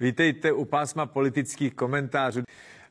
Vítejte 0.00 0.52
u 0.52 0.64
pásma 0.64 1.06
politických 1.06 1.74
komentářů. 1.74 2.42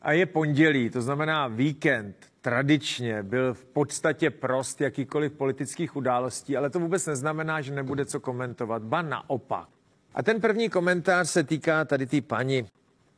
A 0.02 0.12
je 0.12 0.26
pondělí, 0.26 0.90
to 0.90 1.02
znamená 1.02 1.48
víkend. 1.48 2.16
Tradičně 2.42 3.24
byl 3.24 3.54
v 3.54 3.66
podstatě 3.66 4.30
prost 4.30 4.82
jakýkoliv 4.82 5.32
politických 5.32 5.96
událostí, 5.96 6.58
ale 6.58 6.70
to 6.70 6.80
vůbec 6.80 7.06
neznamená, 7.06 7.62
že 7.62 7.74
nebude 7.74 8.06
co 8.06 8.20
komentovat. 8.20 8.84
Ba 8.84 9.02
naopak. 9.02 9.70
A 10.14 10.24
ten 10.24 10.42
první 10.42 10.70
komentář 10.70 11.30
se 11.30 11.44
týká 11.44 11.86
tady 11.86 12.06
té 12.06 12.22
paní. 12.22 12.66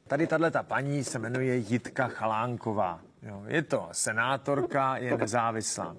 Tady 0.08 0.28
tahle 0.28 0.52
ta 0.52 0.64
paní 0.64 1.04
se 1.04 1.20
jmenuje 1.20 1.56
Jitka 1.56 2.08
Chalánková. 2.08 3.02
Jo, 3.24 3.44
je 3.48 3.62
to 3.62 3.90
senátorka, 3.92 4.98
je 4.98 5.18
nezávislá. 5.18 5.96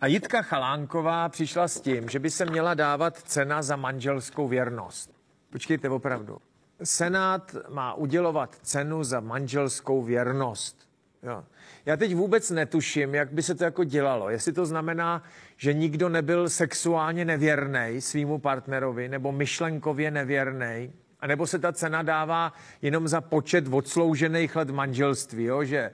A 0.00 0.06
Jitka 0.06 0.42
Chalánková 0.42 1.28
přišla 1.28 1.68
s 1.68 1.80
tím, 1.80 2.08
že 2.08 2.18
by 2.18 2.30
se 2.30 2.46
měla 2.46 2.74
dávat 2.74 3.16
cena 3.16 3.62
za 3.62 3.76
manželskou 3.76 4.48
věrnost. 4.48 5.10
Počkejte, 5.50 5.88
opravdu. 5.88 6.38
Senát 6.84 7.56
má 7.68 7.94
udělovat 7.94 8.56
cenu 8.62 9.04
za 9.04 9.20
manželskou 9.20 10.02
věrnost. 10.02 10.88
Jo. 11.22 11.44
Já 11.86 11.96
teď 11.96 12.14
vůbec 12.14 12.50
netuším, 12.50 13.14
jak 13.14 13.32
by 13.32 13.42
se 13.42 13.54
to 13.54 13.64
jako 13.64 13.84
dělalo. 13.84 14.30
Jestli 14.30 14.52
to 14.52 14.66
znamená, 14.66 15.22
že 15.56 15.72
nikdo 15.72 16.08
nebyl 16.08 16.48
sexuálně 16.48 17.24
nevěrný 17.24 18.00
svýmu 18.00 18.38
partnerovi 18.38 19.08
nebo 19.08 19.32
myšlenkově 19.32 20.10
nevěrný, 20.10 20.92
a 21.20 21.26
nebo 21.26 21.46
se 21.46 21.58
ta 21.58 21.72
cena 21.72 22.02
dává 22.02 22.52
jenom 22.82 23.08
za 23.08 23.20
počet 23.20 23.64
odsloužených 23.70 24.56
let 24.56 24.70
manželství, 24.70 25.44
jo? 25.44 25.64
že 25.64 25.90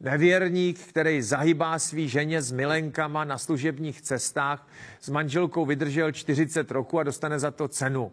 nevěrník, 0.00 0.78
který 0.78 1.22
zahybá 1.22 1.78
svý 1.78 2.08
ženě 2.08 2.42
s 2.42 2.52
milenkama 2.52 3.24
na 3.24 3.38
služebních 3.38 4.00
cestách, 4.00 4.68
s 5.00 5.08
manželkou 5.08 5.66
vydržel 5.66 6.12
40 6.12 6.70
roku 6.70 6.98
a 6.98 7.02
dostane 7.02 7.38
za 7.38 7.50
to 7.50 7.68
cenu. 7.68 8.12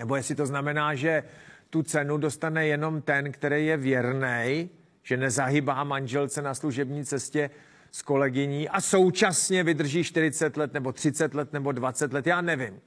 Nebo 0.00 0.16
jestli 0.16 0.34
to 0.34 0.46
znamená, 0.46 0.94
že 0.94 1.24
tu 1.70 1.82
cenu 1.82 2.18
dostane 2.18 2.66
jenom 2.66 3.02
ten, 3.02 3.32
který 3.32 3.66
je 3.66 3.76
věrný, 3.76 4.70
že 5.02 5.16
nezahybá 5.16 5.84
manželce 5.84 6.42
na 6.42 6.54
služební 6.54 7.04
cestě 7.04 7.50
s 7.90 8.02
kolegyní 8.02 8.68
a 8.68 8.80
současně 8.80 9.64
vydrží 9.64 10.04
40 10.04 10.56
let 10.56 10.74
nebo 10.74 10.92
30 10.92 11.34
let 11.34 11.52
nebo 11.52 11.72
20 11.72 12.12
let, 12.12 12.26
já 12.26 12.40
nevím. 12.40 12.80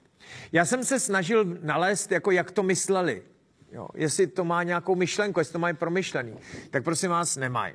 Já 0.52 0.66
jsem 0.66 0.84
se 0.84 1.00
snažil 1.00 1.46
nalézt, 1.62 2.12
jako 2.12 2.32
jak 2.32 2.52
to 2.52 2.64
mysleli. 2.64 3.24
Jo, 3.72 3.88
jestli 3.96 4.28
to 4.28 4.46
má 4.46 4.64
nějakou 4.64 4.96
myšlenku, 4.96 5.40
jestli 5.40 5.54
to 5.54 5.60
mají 5.60 5.76
promyšlený, 5.76 6.34
tak 6.70 6.84
prosím 6.84 7.10
vás 7.10 7.38
nemají. 7.38 7.74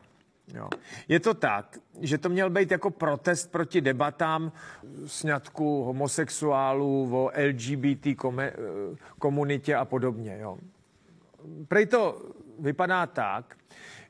Jo. 0.55 0.69
Je 1.09 1.21
to 1.21 1.35
tak, 1.35 1.79
že 2.01 2.19
to 2.19 2.29
měl 2.29 2.51
být 2.51 2.71
jako 2.71 2.91
protest 2.91 3.53
proti 3.53 3.81
debatám 3.81 4.53
sňatku 5.07 5.85
homosexuálů, 5.85 7.11
o 7.13 7.31
LGBT 7.49 8.07
komunitě 9.19 9.75
a 9.75 9.85
podobně. 9.85 10.39
Jo. 10.41 10.59
Prej 11.69 11.87
to 11.87 12.23
vypadá 12.59 13.07
tak, 13.07 13.57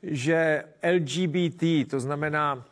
že 0.03 0.65
LGBT, 0.93 1.91
to 1.91 2.01
znamená 2.01 2.65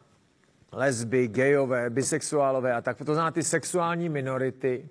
lesby, 0.72 1.28
gejové, 1.28 1.90
bisexuálové 1.90 2.74
a 2.74 2.80
tak, 2.80 2.98
to 2.98 3.04
znamená 3.04 3.30
ty 3.30 3.42
sexuální 3.42 4.08
minority, 4.08 4.88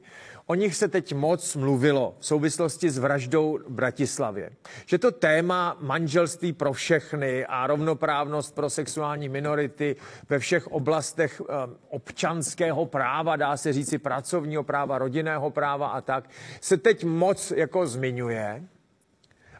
O 0.48 0.56
nich 0.56 0.76
se 0.76 0.88
teď 0.88 1.14
moc 1.14 1.56
mluvilo 1.56 2.16
v 2.20 2.26
souvislosti 2.26 2.90
s 2.90 2.98
vraždou 2.98 3.60
v 3.66 3.72
Bratislavě. 3.72 4.50
Že 4.86 4.98
to 4.98 5.12
téma 5.12 5.78
manželství 5.80 6.54
pro 6.54 6.74
všechny 6.74 7.46
a 7.46 7.68
rovnoprávnost 7.68 8.56
pro 8.56 8.70
sexuální 8.70 9.30
minority 9.30 9.96
ve 10.30 10.40
všech 10.40 10.68
oblastech 10.68 11.42
eh, 11.42 11.54
občanského 11.90 12.86
práva, 12.86 13.36
dá 13.36 13.58
se 13.58 13.74
říci 13.74 13.98
pracovního 13.98 14.64
práva, 14.64 14.98
rodinného 14.98 15.50
práva 15.50 15.88
a 15.88 16.02
tak, 16.02 16.30
se 16.62 16.78
teď 16.78 17.04
moc 17.04 17.52
jako 17.56 17.88
zmiňuje 17.88 18.64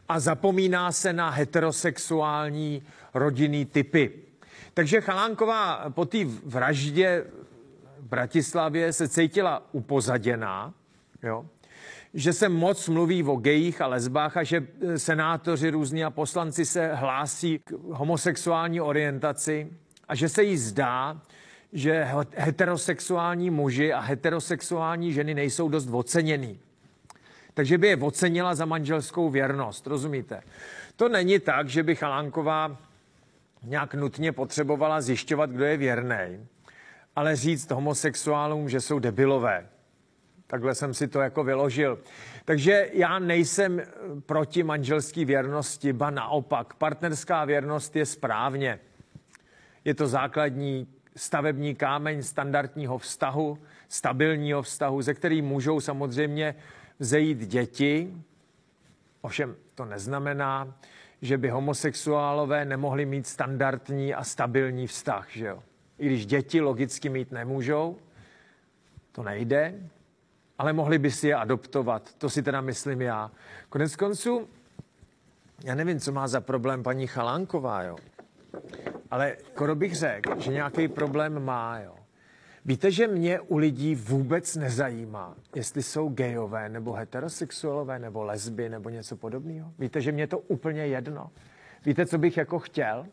a 0.08 0.20
zapomíná 0.20 0.92
se 0.92 1.12
na 1.12 1.30
heterosexuální 1.30 2.82
rodinný 3.14 3.64
typy. 3.64 4.12
Takže 4.74 5.00
Chalánková 5.00 5.90
po 5.90 6.04
té 6.04 6.18
vraždě 6.44 7.24
Bratislavě 8.06 8.92
se 8.92 9.08
cítila 9.08 9.62
upozaděná, 9.72 10.74
jo? 11.22 11.46
že 12.14 12.32
se 12.32 12.48
moc 12.48 12.88
mluví 12.88 13.22
o 13.22 13.36
gejích 13.36 13.80
a 13.80 13.86
lesbách 13.86 14.36
a 14.36 14.42
že 14.42 14.66
e, 14.80 14.98
senátoři 14.98 15.70
různí 15.70 16.04
a 16.04 16.10
poslanci 16.10 16.64
se 16.64 16.94
hlásí 16.94 17.58
k 17.58 17.70
homosexuální 17.70 18.80
orientaci 18.80 19.70
a 20.08 20.14
že 20.14 20.28
se 20.28 20.42
jí 20.42 20.56
zdá, 20.56 21.20
že 21.72 22.08
heterosexuální 22.36 23.50
muži 23.50 23.92
a 23.92 24.00
heterosexuální 24.00 25.12
ženy 25.12 25.34
nejsou 25.34 25.68
dost 25.68 25.88
oceněný. 25.92 26.58
Takže 27.54 27.78
by 27.78 27.88
je 27.88 27.96
ocenila 27.96 28.54
za 28.54 28.64
manželskou 28.64 29.30
věrnost, 29.30 29.86
rozumíte? 29.86 30.42
To 30.96 31.08
není 31.08 31.38
tak, 31.38 31.68
že 31.68 31.82
by 31.82 31.94
Chalánková 31.94 32.76
nějak 33.62 33.94
nutně 33.94 34.32
potřebovala 34.32 35.00
zjišťovat, 35.00 35.50
kdo 35.50 35.64
je 35.64 35.76
věrný 35.76 36.46
ale 37.16 37.36
říct 37.36 37.70
homosexuálům, 37.70 38.68
že 38.68 38.80
jsou 38.80 38.98
debilové. 38.98 39.68
Takhle 40.46 40.74
jsem 40.74 40.94
si 40.94 41.08
to 41.08 41.20
jako 41.20 41.44
vyložil. 41.44 41.98
Takže 42.44 42.90
já 42.92 43.18
nejsem 43.18 43.82
proti 44.26 44.62
manželské 44.62 45.24
věrnosti, 45.24 45.92
ba 45.92 46.10
naopak. 46.10 46.74
Partnerská 46.74 47.44
věrnost 47.44 47.96
je 47.96 48.06
správně. 48.06 48.78
Je 49.84 49.94
to 49.94 50.06
základní 50.06 50.88
stavební 51.16 51.74
kámeň 51.74 52.22
standardního 52.22 52.98
vztahu, 52.98 53.58
stabilního 53.88 54.62
vztahu, 54.62 55.02
ze 55.02 55.14
který 55.14 55.42
můžou 55.42 55.80
samozřejmě 55.80 56.54
vzejít 56.98 57.38
děti. 57.38 58.14
Ovšem 59.20 59.56
to 59.74 59.84
neznamená, 59.84 60.74
že 61.22 61.38
by 61.38 61.48
homosexuálové 61.48 62.64
nemohli 62.64 63.06
mít 63.06 63.26
standardní 63.26 64.14
a 64.14 64.24
stabilní 64.24 64.86
vztah, 64.86 65.28
že 65.30 65.46
jo? 65.46 65.62
I 65.98 66.06
když 66.06 66.26
děti 66.26 66.60
logicky 66.60 67.08
mít 67.08 67.32
nemůžou, 67.32 67.96
to 69.12 69.22
nejde, 69.22 69.74
ale 70.58 70.72
mohli 70.72 70.98
by 70.98 71.10
si 71.10 71.28
je 71.28 71.34
adoptovat. 71.34 72.14
To 72.14 72.30
si 72.30 72.42
teda 72.42 72.60
myslím 72.60 73.00
já. 73.00 73.30
Konec 73.68 73.96
konců, 73.96 74.48
já 75.64 75.74
nevím, 75.74 76.00
co 76.00 76.12
má 76.12 76.28
za 76.28 76.40
problém 76.40 76.82
paní 76.82 77.06
Chalánková, 77.06 77.82
jo. 77.82 77.96
Ale 79.10 79.36
skoro 79.52 79.74
bych 79.74 79.96
řekl, 79.96 80.40
že 80.40 80.52
nějaký 80.52 80.88
problém 80.88 81.44
má, 81.44 81.78
jo. 81.78 81.94
Víte, 82.64 82.90
že 82.90 83.06
mě 83.06 83.40
u 83.40 83.56
lidí 83.56 83.94
vůbec 83.94 84.56
nezajímá, 84.56 85.36
jestli 85.54 85.82
jsou 85.82 86.08
gejové, 86.08 86.68
nebo 86.68 86.92
heterosexuálové, 86.92 87.98
nebo 87.98 88.24
lesby, 88.24 88.68
nebo 88.68 88.88
něco 88.88 89.16
podobného. 89.16 89.72
Víte, 89.78 90.00
že 90.00 90.12
mě 90.12 90.26
to 90.26 90.38
úplně 90.38 90.86
jedno. 90.86 91.30
Víte, 91.84 92.06
co 92.06 92.18
bych 92.18 92.36
jako 92.36 92.58
chtěl? 92.58 93.06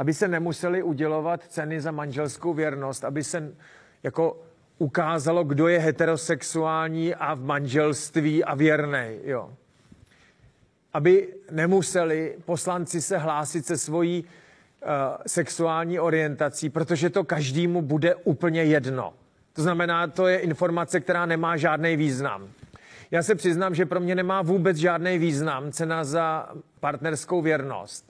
Aby 0.00 0.14
se 0.14 0.28
nemuseli 0.28 0.82
udělovat 0.82 1.44
ceny 1.48 1.80
za 1.80 1.90
manželskou 1.90 2.54
věrnost, 2.54 3.04
aby 3.04 3.24
se 3.24 3.52
jako 4.02 4.42
ukázalo, 4.78 5.44
kdo 5.44 5.68
je 5.68 5.78
heterosexuální 5.78 7.14
a 7.14 7.34
v 7.34 7.44
manželství 7.44 8.44
a 8.44 8.54
věrný. 8.54 9.18
Jo. 9.24 9.52
Aby 10.92 11.34
nemuseli 11.50 12.36
poslanci 12.44 13.00
se 13.00 13.18
hlásit 13.18 13.66
se 13.66 13.76
svojí 13.76 14.24
uh, 14.24 14.88
sexuální 15.26 16.00
orientací, 16.00 16.70
protože 16.70 17.10
to 17.10 17.24
každému 17.24 17.82
bude 17.82 18.14
úplně 18.14 18.64
jedno. 18.64 19.14
To 19.52 19.62
znamená, 19.62 20.06
to 20.06 20.26
je 20.26 20.38
informace, 20.38 21.00
která 21.00 21.26
nemá 21.26 21.56
žádný 21.56 21.96
význam. 21.96 22.48
Já 23.10 23.22
se 23.22 23.34
přiznám, 23.34 23.74
že 23.74 23.86
pro 23.86 24.00
mě 24.00 24.14
nemá 24.14 24.42
vůbec 24.42 24.76
žádný 24.76 25.18
význam 25.18 25.72
cena 25.72 26.04
za 26.04 26.48
partnerskou 26.80 27.42
věrnost. 27.42 28.09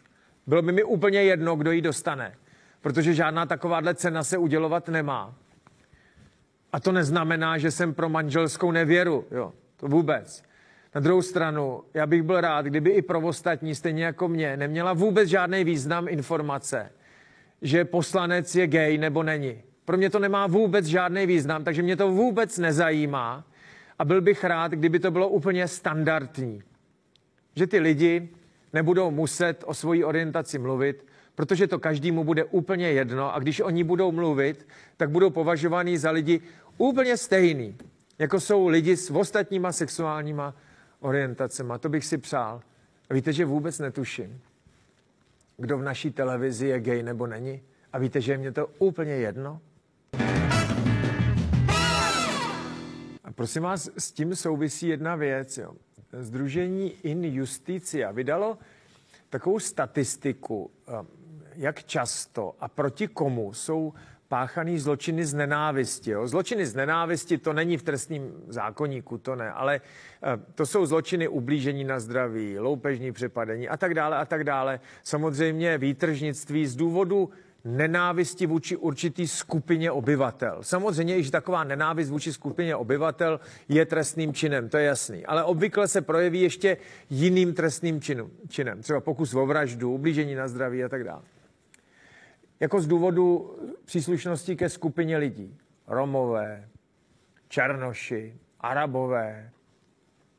Bylo 0.50 0.62
by 0.62 0.72
mi 0.72 0.84
úplně 0.84 1.22
jedno, 1.22 1.56
kdo 1.56 1.72
ji 1.72 1.81
dostane, 1.81 2.34
protože 2.81 3.15
žádná 3.15 3.47
takováhle 3.47 3.94
cena 3.94 4.25
se 4.25 4.38
udělovat 4.38 4.88
nemá. 4.88 5.34
A 6.73 6.81
to 6.81 6.93
neznamená, 6.93 7.58
že 7.58 7.70
jsem 7.70 7.94
pro 7.94 8.08
manželskou 8.08 8.73
nevěru, 8.73 9.25
jo, 9.31 9.52
to 9.76 9.88
vůbec. 9.88 10.43
Na 10.94 11.00
druhou 11.00 11.23
stranu, 11.23 11.82
já 11.94 12.06
bych 12.06 12.23
byl 12.23 12.41
rád, 12.41 12.67
kdyby 12.67 12.91
i 12.91 13.02
pro 13.02 13.20
ostatní, 13.20 13.75
stejně 13.75 14.05
jako 14.05 14.29
mě, 14.29 14.56
neměla 14.56 14.93
vůbec 14.93 15.29
žádný 15.29 15.64
význam 15.64 16.08
informace, 16.08 16.93
že 17.62 17.85
poslanec 17.85 18.55
je 18.55 18.67
gay 18.67 18.99
nebo 18.99 19.23
není. 19.23 19.62
Pro 19.85 19.96
mě 19.96 20.11
to 20.11 20.19
nemá 20.19 20.46
vůbec 20.46 20.87
žádný 20.87 21.26
význam, 21.26 21.64
takže 21.64 21.82
mě 21.82 21.96
to 21.96 22.11
vůbec 22.11 22.58
nezajímá 22.58 23.44
a 23.99 24.05
byl 24.05 24.20
bych 24.20 24.44
rád, 24.44 24.73
kdyby 24.73 24.99
to 24.99 25.11
bylo 25.11 25.29
úplně 25.29 25.69
standardní. 25.69 26.62
Že 27.56 27.67
ty 27.67 27.79
lidi 27.79 28.29
nebudou 28.72 29.11
muset 29.11 29.64
o 29.67 29.75
svoji 29.75 30.05
orientaci 30.05 30.58
mluvit, 30.58 31.06
protože 31.34 31.67
to 31.67 31.78
každému 31.78 32.25
bude 32.25 32.44
úplně 32.44 32.93
jedno 32.93 33.34
a 33.34 33.38
když 33.38 33.61
oni 33.61 33.84
budou 33.84 34.12
mluvit, 34.12 34.69
tak 34.96 35.11
budou 35.11 35.31
považovaní 35.31 35.99
za 35.99 36.11
lidi 36.11 36.40
úplně 36.78 37.17
stejný, 37.17 37.76
jako 38.19 38.40
jsou 38.40 38.69
lidi 38.69 38.96
s 38.96 39.11
ostatníma 39.11 39.72
sexuálníma 39.72 40.55
orientacemi. 41.00 41.72
To 41.81 41.88
bych 41.88 42.05
si 42.05 42.19
přál. 42.19 42.61
A 43.11 43.14
víte, 43.14 43.32
že 43.32 43.44
vůbec 43.44 43.78
netuším, 43.78 44.40
kdo 45.56 45.78
v 45.78 45.82
naší 45.82 46.11
televizi 46.11 46.67
je 46.67 46.81
gay 46.81 47.02
nebo 47.02 47.26
není. 47.26 47.62
A 47.93 47.99
víte, 47.99 48.20
že 48.20 48.32
je 48.32 48.38
mě 48.38 48.52
to 48.52 48.67
úplně 48.78 49.12
jedno. 49.12 49.61
A 53.25 53.32
prosím 53.34 53.62
vás, 53.62 53.90
s 53.99 54.12
tím 54.12 54.37
souvisí 54.37 54.88
jedna 54.88 55.17
věc. 55.17 55.58
Jo. 55.58 55.72
Združení 56.12 56.92
In 57.02 57.24
Justicia 57.24 58.10
vydalo 58.10 58.58
takovou 59.30 59.58
statistiku, 59.58 60.70
eh, 60.88 60.92
jak 61.54 61.84
často 61.84 62.54
a 62.60 62.68
proti 62.68 63.08
komu 63.08 63.52
jsou 63.52 63.92
páchaný 64.28 64.78
zločiny 64.78 65.24
z 65.24 65.34
nenávisti. 65.34 66.10
Jo. 66.10 66.28
Zločiny 66.28 66.66
z 66.66 66.74
nenávisti 66.74 67.38
to 67.38 67.52
není 67.52 67.76
v 67.76 67.82
trestním 67.82 68.32
zákonníku, 68.48 69.18
to 69.18 69.36
ne, 69.36 69.52
ale 69.52 69.80
eh, 70.22 70.40
to 70.54 70.66
jsou 70.66 70.86
zločiny 70.86 71.28
ublížení 71.28 71.84
na 71.84 72.00
zdraví, 72.00 72.58
loupežní 72.58 73.12
přepadení 73.12 73.68
a 73.68 73.76
tak 73.76 73.94
dále 73.94 74.16
a 74.16 74.24
tak 74.24 74.44
dále. 74.44 74.80
Samozřejmě 75.02 75.78
výtržnictví 75.78 76.66
z 76.66 76.76
důvodu 76.76 77.30
nenávisti 77.64 78.46
vůči 78.46 78.76
určitý 78.76 79.28
skupině 79.28 79.90
obyvatel. 79.90 80.58
Samozřejmě, 80.60 81.22
že 81.22 81.30
taková 81.30 81.64
nenávist 81.64 82.10
vůči 82.10 82.32
skupině 82.32 82.76
obyvatel 82.76 83.40
je 83.68 83.86
trestným 83.86 84.34
činem, 84.34 84.68
to 84.68 84.78
je 84.78 84.84
jasný. 84.84 85.26
Ale 85.26 85.44
obvykle 85.44 85.88
se 85.88 86.00
projeví 86.00 86.40
ještě 86.40 86.76
jiným 87.10 87.54
trestným 87.54 88.00
činu, 88.00 88.30
činem, 88.48 88.82
třeba 88.82 89.00
pokus 89.00 89.34
o 89.34 89.46
vraždu, 89.46 89.92
ublížení 89.92 90.34
na 90.34 90.48
zdraví 90.48 90.84
a 90.84 90.88
tak 90.88 91.04
dále. 91.04 91.22
Jako 92.60 92.80
z 92.80 92.86
důvodu 92.86 93.56
příslušnosti 93.84 94.56
ke 94.56 94.68
skupině 94.68 95.16
lidí. 95.16 95.56
Romové, 95.86 96.68
Černoši, 97.48 98.34
Arabové, 98.60 99.50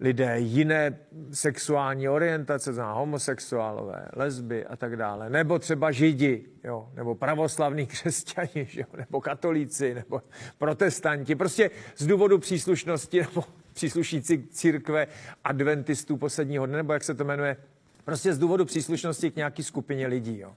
lidé 0.01 0.35
jiné 0.39 0.99
sexuální 1.31 2.09
orientace, 2.09 2.73
znamená 2.73 2.93
homosexuálové, 2.93 4.07
lesby 4.13 4.65
a 4.65 4.75
tak 4.75 4.95
dále, 4.95 5.29
nebo 5.29 5.59
třeba 5.59 5.91
židi, 5.91 6.45
jo, 6.63 6.89
nebo 6.93 7.15
pravoslavní 7.15 7.85
křesťani, 7.87 8.67
jo, 8.73 8.85
nebo 8.97 9.21
katolíci, 9.21 9.93
nebo 9.93 10.21
protestanti, 10.57 11.35
prostě 11.35 11.71
z 11.95 12.07
důvodu 12.07 12.37
příslušnosti 12.37 13.19
nebo 13.19 13.43
příslušící 13.73 14.47
církve 14.47 15.07
adventistů 15.43 16.17
posledního 16.17 16.65
dne, 16.65 16.77
nebo 16.77 16.93
jak 16.93 17.03
se 17.03 17.13
to 17.13 17.23
jmenuje, 17.23 17.57
prostě 18.05 18.33
z 18.33 18.37
důvodu 18.37 18.65
příslušnosti 18.65 19.31
k 19.31 19.35
nějaké 19.35 19.63
skupině 19.63 20.07
lidí. 20.07 20.39
Jo. 20.39 20.55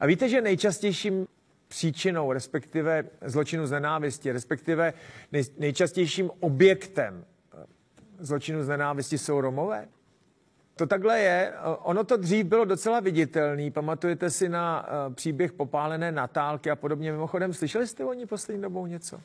A 0.00 0.06
víte, 0.06 0.28
že 0.28 0.40
nejčastějším 0.40 1.26
příčinou, 1.68 2.32
respektive 2.32 3.04
zločinu 3.24 3.66
z 3.66 3.70
nenávisti, 3.70 4.32
respektive 4.32 4.92
nej, 5.32 5.44
nejčastějším 5.58 6.30
objektem 6.40 7.24
zločinu 8.18 8.62
z 8.62 8.68
nenávisti 8.68 9.18
jsou 9.18 9.40
Romové? 9.40 9.88
To 10.76 10.86
takhle 10.86 11.20
je. 11.20 11.52
Ono 11.78 12.04
to 12.04 12.16
dřív 12.16 12.46
bylo 12.46 12.64
docela 12.64 13.00
viditelný. 13.00 13.70
Pamatujete 13.70 14.30
si 14.30 14.48
na 14.48 14.86
uh, 15.06 15.14
příběh 15.14 15.52
popálené 15.52 16.12
Natálky 16.12 16.70
a 16.70 16.76
podobně. 16.76 17.12
Mimochodem, 17.12 17.52
slyšeli 17.52 17.86
jste 17.86 18.04
o 18.04 18.12
ní 18.12 18.26
poslední 18.26 18.62
dobou 18.62 18.86
něco? 18.86 19.20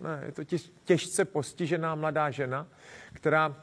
Ne, 0.00 0.22
je 0.26 0.32
to 0.32 0.44
těž, 0.44 0.72
těžce 0.84 1.24
postižená 1.24 1.94
mladá 1.94 2.30
žena, 2.30 2.66
která 3.12 3.56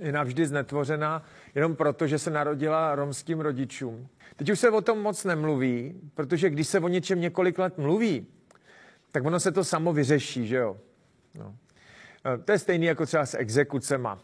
je 0.00 0.12
navždy 0.12 0.46
znetvořená 0.46 1.22
jenom 1.54 1.76
proto, 1.76 2.06
že 2.06 2.18
se 2.18 2.30
narodila 2.30 2.94
romským 2.94 3.40
rodičům. 3.40 4.08
Teď 4.36 4.50
už 4.50 4.60
se 4.60 4.70
o 4.70 4.80
tom 4.80 5.02
moc 5.02 5.24
nemluví, 5.24 6.00
protože 6.14 6.50
když 6.50 6.68
se 6.68 6.80
o 6.80 6.88
něčem 6.88 7.20
několik 7.20 7.58
let 7.58 7.78
mluví, 7.78 8.26
tak 9.10 9.24
ono 9.24 9.40
se 9.40 9.52
to 9.52 9.64
samo 9.64 9.92
vyřeší, 9.92 10.46
že 10.46 10.56
jo? 10.56 10.76
No. 11.34 11.56
Eh, 12.24 12.38
to 12.38 12.52
je 12.52 12.58
stejné 12.58 12.86
jako 12.86 13.06
třeba 13.06 13.26
s 13.26 13.34
exekucema. 13.38 14.18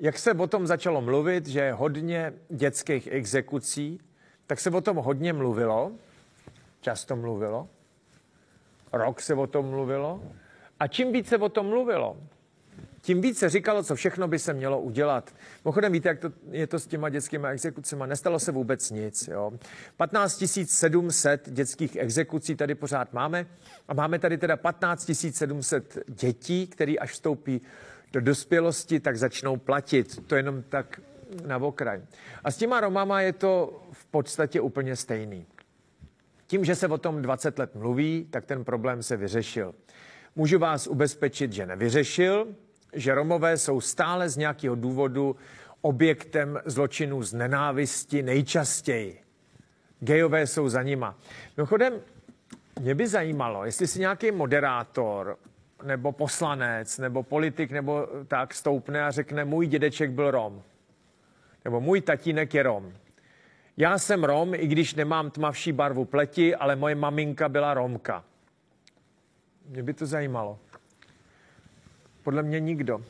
Jak 0.00 0.18
se 0.18 0.32
o 0.32 0.46
tom 0.46 0.66
začalo 0.66 1.00
mluvit, 1.00 1.46
že 1.46 1.60
je 1.60 1.72
hodně 1.72 2.32
dětských 2.48 3.06
exekucí, 3.12 4.00
tak 4.46 4.60
se 4.60 4.70
o 4.70 4.80
tom 4.80 4.96
hodně 4.96 5.32
mluvilo, 5.32 5.92
často 6.80 7.16
mluvilo, 7.16 7.68
rok 8.92 9.20
se 9.20 9.34
o 9.34 9.46
tom 9.46 9.70
mluvilo. 9.70 10.22
A 10.80 10.86
čím 10.86 11.12
více 11.12 11.28
se 11.28 11.38
o 11.38 11.48
tom 11.48 11.66
mluvilo, 11.66 12.16
tím 13.04 13.20
více 13.20 13.48
říkalo, 13.48 13.82
co 13.82 13.94
všechno 13.94 14.28
by 14.28 14.38
se 14.38 14.52
mělo 14.52 14.80
udělat. 14.80 15.34
Mimochodem, 15.64 15.92
víte, 15.92 16.08
jak 16.08 16.18
to, 16.18 16.32
je 16.50 16.66
to 16.66 16.78
s 16.78 16.86
těma 16.86 17.08
dětskými 17.08 17.48
exekucemi? 17.48 18.04
Nestalo 18.06 18.38
se 18.38 18.52
vůbec 18.52 18.90
nic. 18.90 19.28
Jo? 19.28 19.52
15 19.96 20.44
700 20.64 21.48
dětských 21.50 21.96
exekucí 21.96 22.56
tady 22.56 22.74
pořád 22.74 23.12
máme 23.12 23.46
a 23.88 23.94
máme 23.94 24.18
tady 24.18 24.38
teda 24.38 24.56
15 24.56 25.10
700 25.30 25.98
dětí, 26.06 26.66
které 26.66 26.94
až 26.94 27.10
vstoupí 27.10 27.60
do 28.12 28.20
dospělosti, 28.20 29.00
tak 29.00 29.18
začnou 29.18 29.56
platit. 29.56 30.26
To 30.26 30.36
jenom 30.36 30.62
tak 30.62 31.00
na 31.46 31.56
okraj. 31.56 32.02
A 32.44 32.50
s 32.50 32.56
těma 32.56 32.80
Romama 32.80 33.20
je 33.20 33.32
to 33.32 33.82
v 33.92 34.04
podstatě 34.06 34.60
úplně 34.60 34.96
stejný. 34.96 35.46
Tím, 36.46 36.64
že 36.64 36.74
se 36.74 36.88
o 36.88 36.98
tom 36.98 37.22
20 37.22 37.58
let 37.58 37.74
mluví, 37.74 38.26
tak 38.30 38.44
ten 38.44 38.64
problém 38.64 39.02
se 39.02 39.16
vyřešil. 39.16 39.74
Můžu 40.36 40.58
vás 40.58 40.86
ubezpečit, 40.86 41.52
že 41.52 41.66
nevyřešil, 41.66 42.54
že 42.94 43.14
Romové 43.14 43.58
jsou 43.58 43.80
stále 43.80 44.28
z 44.28 44.36
nějakého 44.36 44.74
důvodu 44.74 45.36
objektem 45.80 46.60
zločinů 46.64 47.22
z 47.22 47.34
nenávisti 47.34 48.22
nejčastěji. 48.22 49.20
Gejové 50.00 50.46
jsou 50.46 50.68
za 50.68 50.82
nima. 50.82 51.18
Mimochodem, 51.56 52.00
mě 52.80 52.94
by 52.94 53.08
zajímalo, 53.08 53.64
jestli 53.64 53.86
si 53.86 54.00
nějaký 54.00 54.32
moderátor 54.32 55.38
nebo 55.82 56.12
poslanec 56.12 56.98
nebo 56.98 57.22
politik 57.22 57.70
nebo 57.70 58.08
tak 58.28 58.54
stoupne 58.54 59.04
a 59.04 59.10
řekne, 59.10 59.44
můj 59.44 59.66
dědeček 59.66 60.10
byl 60.10 60.30
Rom. 60.30 60.62
Nebo 61.64 61.80
můj 61.80 62.00
tatínek 62.00 62.54
je 62.54 62.62
Rom. 62.62 62.92
Já 63.76 63.98
jsem 63.98 64.24
Rom, 64.24 64.54
i 64.54 64.66
když 64.66 64.94
nemám 64.94 65.30
tmavší 65.30 65.72
barvu 65.72 66.04
pleti, 66.04 66.54
ale 66.54 66.76
moje 66.76 66.94
maminka 66.94 67.48
byla 67.48 67.74
Romka. 67.74 68.24
Mě 69.68 69.82
by 69.82 69.94
to 69.94 70.06
zajímalo. 70.06 70.58
Podle 72.24 72.42
mě 72.42 72.60
nikdo, 72.60 73.02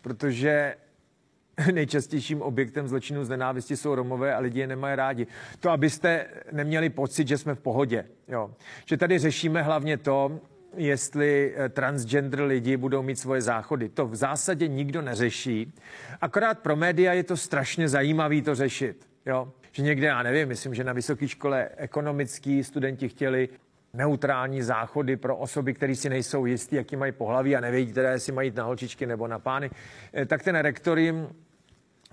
protože 0.00 0.74
nejčastějším 1.72 2.42
objektem 2.42 2.88
zločinu 2.88 3.24
z 3.24 3.28
nenávisti 3.28 3.76
jsou 3.76 3.94
Romové 3.94 4.34
a 4.34 4.38
lidi 4.38 4.60
je 4.60 4.66
nemají 4.66 4.96
rádi. 4.96 5.26
To, 5.60 5.70
abyste 5.70 6.26
neměli 6.52 6.90
pocit, 6.90 7.28
že 7.28 7.38
jsme 7.38 7.54
v 7.54 7.60
pohodě. 7.60 8.06
Jo. 8.28 8.50
Že 8.86 8.96
tady 8.96 9.18
řešíme 9.18 9.62
hlavně 9.62 9.96
to, 9.96 10.40
jestli 10.76 11.54
eh, 11.56 11.68
transgender 11.68 12.42
lidi 12.42 12.76
budou 12.76 13.02
mít 13.02 13.16
svoje 13.16 13.42
záchody. 13.42 13.88
To 13.88 14.06
v 14.06 14.16
zásadě 14.16 14.68
nikdo 14.68 15.02
neřeší. 15.02 15.72
Akorát 16.20 16.58
pro 16.58 16.76
média 16.76 17.12
je 17.12 17.24
to 17.24 17.36
strašně 17.36 17.88
zajímavý 17.88 18.42
to 18.42 18.54
řešit. 18.54 19.06
Jo? 19.26 19.52
Že 19.72 19.82
někde, 19.82 20.06
já 20.06 20.22
nevím, 20.22 20.48
myslím, 20.48 20.74
že 20.74 20.84
na 20.84 20.92
vysoké 20.92 21.28
škole 21.28 21.68
ekonomický 21.76 22.64
studenti 22.64 23.08
chtěli 23.08 23.48
neutrální 23.94 24.62
záchody 24.62 25.16
pro 25.16 25.36
osoby, 25.36 25.74
které 25.74 25.96
si 25.96 26.08
nejsou 26.08 26.46
jistí, 26.46 26.76
jaký 26.76 26.96
mají 26.96 27.12
pohlaví 27.12 27.56
a 27.56 27.60
nevědí 27.60 27.92
teda, 27.92 28.10
jestli 28.10 28.32
mají 28.32 28.52
na 28.56 28.64
holčičky 28.64 29.06
nebo 29.06 29.28
na 29.28 29.38
pány, 29.38 29.70
eh, 30.14 30.26
tak 30.26 30.42
ten 30.42 30.56
rektor 30.56 30.98
jim 30.98 31.28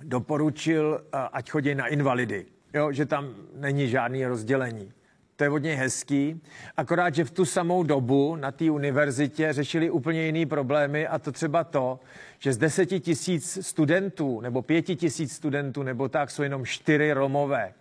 doporučil, 0.04 1.02
eh, 1.04 1.18
ať 1.34 1.50
chodí 1.50 1.76
na 1.76 1.88
invalidy. 1.88 2.46
Jo, 2.74 2.92
že 2.92 3.06
tam 3.06 3.36
není 3.56 3.90
žádný 3.90 4.26
rozdělení. 4.26 4.94
To 5.36 5.44
je 5.44 5.50
hodně 5.50 5.76
hezký. 5.76 6.42
Akorát, 6.78 7.16
že 7.16 7.24
v 7.24 7.32
tu 7.32 7.46
samou 7.46 7.84
dobu 7.84 8.36
na 8.36 8.52
té 8.52 8.72
univerzitě 8.72 9.54
řešili 9.54 9.90
úplně 9.90 10.26
jiný 10.26 10.46
problémy 10.46 11.08
a 11.08 11.20
to 11.20 11.32
třeba 11.32 11.64
to, 11.64 12.00
že 12.40 12.54
z 12.54 12.58
deseti 12.58 13.00
tisíc 13.00 13.68
studentů 13.68 14.42
nebo 14.42 14.62
pěti 14.62 14.96
tisíc 14.96 15.34
studentů 15.34 15.84
nebo 15.84 16.10
tak 16.10 16.32
jsou 16.32 16.44
jenom 16.44 16.66
čtyři 16.66 17.14
Romové. 17.14 17.74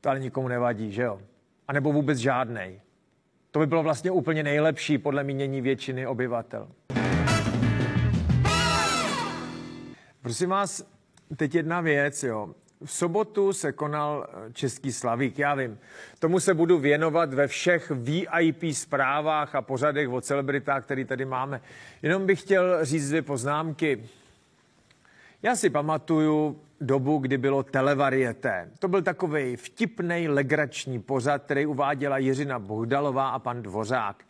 To 0.00 0.10
ale 0.10 0.20
nikomu 0.20 0.48
nevadí, 0.48 0.92
že 0.92 1.02
jo? 1.02 1.20
Anebo 1.68 1.92
vůbec 1.92 2.18
žádnej. 2.18 2.80
To 3.50 3.58
by 3.58 3.66
bylo 3.66 3.82
vlastně 3.82 4.10
úplně 4.10 4.42
nejlepší 4.42 4.98
podle 4.98 5.24
mínění 5.24 5.60
většiny 5.60 6.06
obyvatel. 6.06 6.68
Prosím 10.22 10.50
vás, 10.50 10.84
teď 11.36 11.54
jedna 11.54 11.80
věc, 11.80 12.22
jo. 12.22 12.54
V 12.84 12.92
sobotu 12.92 13.52
se 13.52 13.72
konal 13.72 14.26
eh, 14.28 14.52
Český 14.52 14.92
slavík, 14.92 15.38
já 15.38 15.54
vím. 15.54 15.78
Tomu 16.18 16.40
se 16.40 16.54
budu 16.54 16.78
věnovat 16.78 17.34
ve 17.34 17.46
všech 17.46 17.90
VIP 17.90 18.64
zprávách 18.72 19.54
a 19.54 19.62
pořadech 19.62 20.08
o 20.08 20.20
celebritách, 20.20 20.84
který 20.84 21.04
tady 21.04 21.24
máme. 21.24 21.60
Jenom 22.02 22.26
bych 22.26 22.40
chtěl 22.40 22.84
říct 22.84 23.08
dvě 23.08 23.22
poznámky. 23.22 24.04
Já 25.42 25.56
si 25.56 25.70
pamatuju 25.70 26.60
dobu, 26.80 27.18
kdy 27.18 27.38
bylo 27.38 27.62
televarieté. 27.62 28.70
To 28.78 28.88
byl 28.88 29.02
takový 29.02 29.56
vtipný, 29.56 30.28
legrační 30.28 31.00
pořad, 31.02 31.42
který 31.42 31.66
uváděla 31.66 32.18
Jiřina 32.18 32.58
Bohdalová 32.58 33.28
a 33.28 33.38
pan 33.38 33.62
Dvořák. 33.62 34.24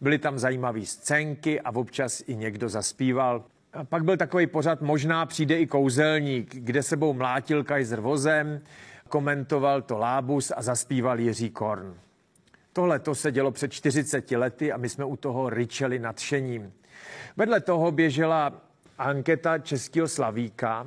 Byly 0.00 0.18
tam 0.18 0.38
zajímavé 0.38 0.86
scénky 0.86 1.60
a 1.60 1.70
občas 1.74 2.22
i 2.26 2.36
někdo 2.36 2.68
zaspíval. 2.68 3.44
A 3.72 3.84
pak 3.84 4.04
byl 4.04 4.16
takový 4.16 4.46
pořad 4.46 4.80
Možná 4.80 5.26
přijde 5.26 5.58
i 5.58 5.66
kouzelník, 5.66 6.54
kde 6.54 6.82
sebou 6.82 7.14
mlátil 7.14 7.64
Kaiser 7.64 8.00
vozem, 8.00 8.60
komentoval 9.08 9.82
to 9.82 9.98
Lábus 9.98 10.52
a 10.56 10.62
zaspíval 10.62 11.20
Jiří 11.20 11.50
Korn. 11.50 11.94
Tohle 12.72 12.98
to 12.98 13.14
se 13.14 13.32
dělo 13.32 13.50
před 13.50 13.72
40 13.72 14.30
lety 14.30 14.72
a 14.72 14.76
my 14.76 14.88
jsme 14.88 15.04
u 15.04 15.16
toho 15.16 15.50
ryčeli 15.50 15.98
nadšením. 15.98 16.72
Vedle 17.36 17.60
toho 17.60 17.92
běžela 17.92 18.52
anketa 18.98 19.58
Českého 19.58 20.08
Slavíka, 20.08 20.86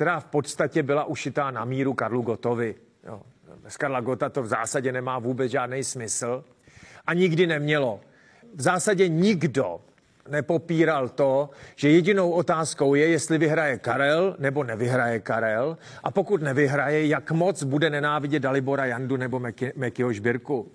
která 0.00 0.20
v 0.20 0.24
podstatě 0.24 0.82
byla 0.82 1.04
ušitá 1.04 1.50
na 1.50 1.64
míru 1.64 1.94
Karlu 1.94 2.22
Gotovi. 2.22 2.74
Jo. 3.06 3.22
Bez 3.62 3.76
Karla 3.76 4.00
Gota 4.00 4.28
to 4.28 4.42
v 4.42 4.46
zásadě 4.46 4.92
nemá 4.92 5.18
vůbec 5.18 5.52
žádný 5.52 5.84
smysl 5.84 6.44
a 7.06 7.14
nikdy 7.14 7.46
nemělo. 7.46 8.00
V 8.54 8.62
zásadě 8.62 9.08
nikdo 9.08 9.80
nepopíral 10.28 11.08
to, 11.08 11.50
že 11.76 11.90
jedinou 11.90 12.30
otázkou 12.30 12.94
je, 12.94 13.08
jestli 13.08 13.38
vyhraje 13.38 13.78
Karel 13.78 14.36
nebo 14.38 14.64
nevyhraje 14.64 15.20
Karel 15.20 15.78
a 16.02 16.10
pokud 16.10 16.42
nevyhraje, 16.42 17.06
jak 17.06 17.30
moc 17.30 17.62
bude 17.62 17.90
nenávidět 17.90 18.42
Dalibora 18.42 18.84
Jandu 18.84 19.16
nebo 19.16 19.42
Mekyho 19.76 20.12
Žbirku. 20.12 20.72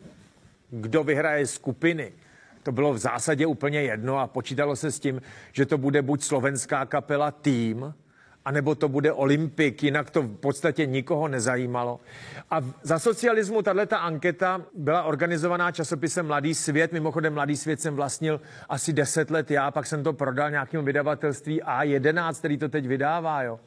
Kdo 0.69 1.03
vyhraje 1.03 1.47
skupiny, 1.47 2.11
to 2.63 2.71
bylo 2.71 2.93
v 2.93 2.97
zásadě 2.97 3.45
úplně 3.45 3.81
jedno 3.81 4.19
a 4.19 4.27
počítalo 4.27 4.75
se 4.75 4.91
s 4.91 4.99
tím, 4.99 5.21
že 5.51 5.65
to 5.65 5.77
bude 5.77 6.01
buď 6.01 6.23
slovenská 6.23 6.85
kapela 6.85 7.31
Tým, 7.31 7.93
anebo 8.45 8.75
to 8.75 8.89
bude 8.89 9.11
Olympik, 9.11 9.83
jinak 9.83 10.09
to 10.09 10.21
v 10.21 10.35
podstatě 10.37 10.85
nikoho 10.85 11.27
nezajímalo. 11.27 11.99
A 12.51 12.61
za 12.83 12.99
socialismu 12.99 13.61
tato 13.61 13.95
anketa 13.95 14.61
byla 14.73 15.03
organizovaná 15.03 15.71
časopisem 15.71 16.27
Mladý 16.27 16.55
svět. 16.55 16.91
Mimochodem 16.91 17.33
Mladý 17.33 17.57
svět 17.57 17.81
jsem 17.81 17.95
vlastnil 17.95 18.41
asi 18.69 18.93
10 18.93 19.31
let 19.31 19.51
já, 19.51 19.71
pak 19.71 19.87
jsem 19.87 20.03
to 20.03 20.13
prodal 20.13 20.51
nějakému 20.51 20.83
vydavatelství 20.83 21.61
A11, 21.61 22.33
který 22.33 22.57
to 22.57 22.69
teď 22.69 22.87
vydává. 22.87 23.43
Jo. 23.43 23.59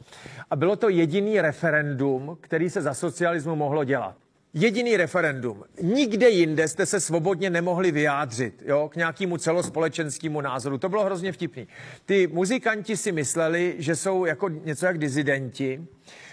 A 0.50 0.56
bylo 0.56 0.76
to 0.76 0.88
jediný 0.88 1.40
referendum, 1.40 2.38
který 2.40 2.70
se 2.70 2.82
za 2.82 2.94
socialismu 2.94 3.56
mohlo 3.56 3.85
dělat. 3.85 4.27
Jediný 4.55 4.97
referendum. 4.97 5.64
Nikde 5.83 6.28
jinde 6.28 6.69
jste 6.69 6.87
se 6.87 7.00
svobodně 7.00 7.50
nemohli 7.50 7.90
vyjádřit 7.90 8.62
jo, 8.67 8.88
k 8.93 8.97
nějakému 8.97 9.37
celospolečenskému 9.37 10.40
názoru. 10.40 10.78
To 10.78 10.88
bylo 10.88 11.05
hrozně 11.05 11.33
vtipný. 11.33 11.69
Ty 12.07 12.26
muzikanti 12.26 12.97
si 12.97 13.12
mysleli, 13.12 13.75
že 13.78 13.97
jsou 13.97 14.25
jako 14.25 14.49
něco 14.49 14.87
jak 14.87 14.99
dizidenti, 14.99 15.87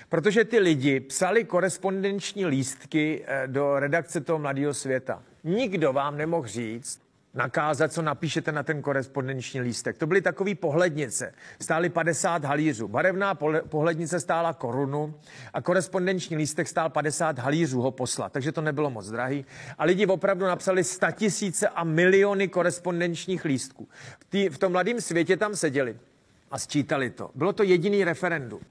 protože 0.09 0.45
ty 0.45 0.59
lidi 0.59 0.99
psali 0.99 1.43
korespondenční 1.43 2.45
lístky 2.45 3.23
eh, 3.27 3.47
do 3.47 3.79
redakce 3.79 4.21
toho 4.21 4.39
Mladého 4.39 4.73
světa. 4.73 5.23
Nikdo 5.43 5.93
vám 5.93 6.17
nemohl 6.17 6.47
říct, 6.47 7.04
nakázat, 7.35 7.93
co 7.93 8.01
napíšete 8.01 8.51
na 8.51 8.63
ten 8.63 8.81
korespondenční 8.81 9.61
lístek. 9.61 9.97
To 9.97 10.07
byly 10.07 10.21
takové 10.21 10.55
pohlednice. 10.55 11.33
Stály 11.61 11.89
50 11.89 12.45
halířů. 12.45 12.87
Barevná 12.87 13.35
pohlednice 13.69 14.19
stála 14.19 14.53
korunu 14.53 15.15
a 15.53 15.61
korespondenční 15.61 16.37
lístek 16.37 16.67
stál 16.67 16.89
50 16.89 17.39
halířů 17.39 17.81
ho 17.81 17.91
poslat. 17.91 18.31
Takže 18.31 18.51
to 18.51 18.61
nebylo 18.61 18.89
moc 18.89 19.09
drahý. 19.09 19.45
A 19.77 19.83
lidi 19.83 20.05
opravdu 20.05 20.45
napsali 20.45 20.81
tisíce 21.11 21.67
a 21.67 21.83
miliony 21.83 22.47
korespondenčních 22.47 23.45
lístků. 23.45 23.87
V, 24.19 24.25
tý, 24.29 24.49
v 24.49 24.57
tom 24.57 24.71
mladém 24.71 25.01
světě 25.01 25.37
tam 25.37 25.55
seděli 25.55 25.97
a 26.51 26.59
sčítali 26.59 27.09
to. 27.09 27.31
Bylo 27.35 27.53
to 27.53 27.63
jediný 27.63 28.03
referendum. 28.03 28.61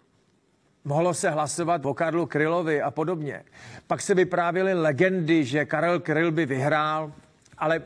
Mohlo 0.85 1.15
se 1.15 1.31
hlasovat 1.31 1.87
o 1.87 1.95
Karlu 1.95 2.27
Krylovi 2.27 2.83
a 2.83 2.91
podobně. 2.91 3.45
Pak 3.87 4.03
se 4.03 4.15
vyprávěly 4.15 4.75
legendy, 4.75 5.45
že 5.45 5.65
Karel 5.65 6.01
Kryl 6.01 6.33
by 6.33 6.47
vyhrál, 6.47 7.13
ale 7.59 7.83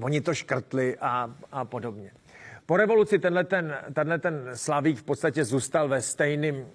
Oni 0.00 0.20
to 0.20 0.34
škrtli 0.34 0.96
a, 1.00 1.34
a 1.52 1.64
podobně. 1.64 2.10
Po 2.66 2.76
revoluci 2.76 3.18
tenhle 3.18 3.44
ten, 3.44 3.76
tenhle 3.94 4.18
ten 4.18 4.50
Slavík 4.54 4.98
v 4.98 5.02
podstatě 5.02 5.44
zůstal 5.44 5.88
ve 5.88 6.02
stejném 6.02 6.54
e, 6.56 6.66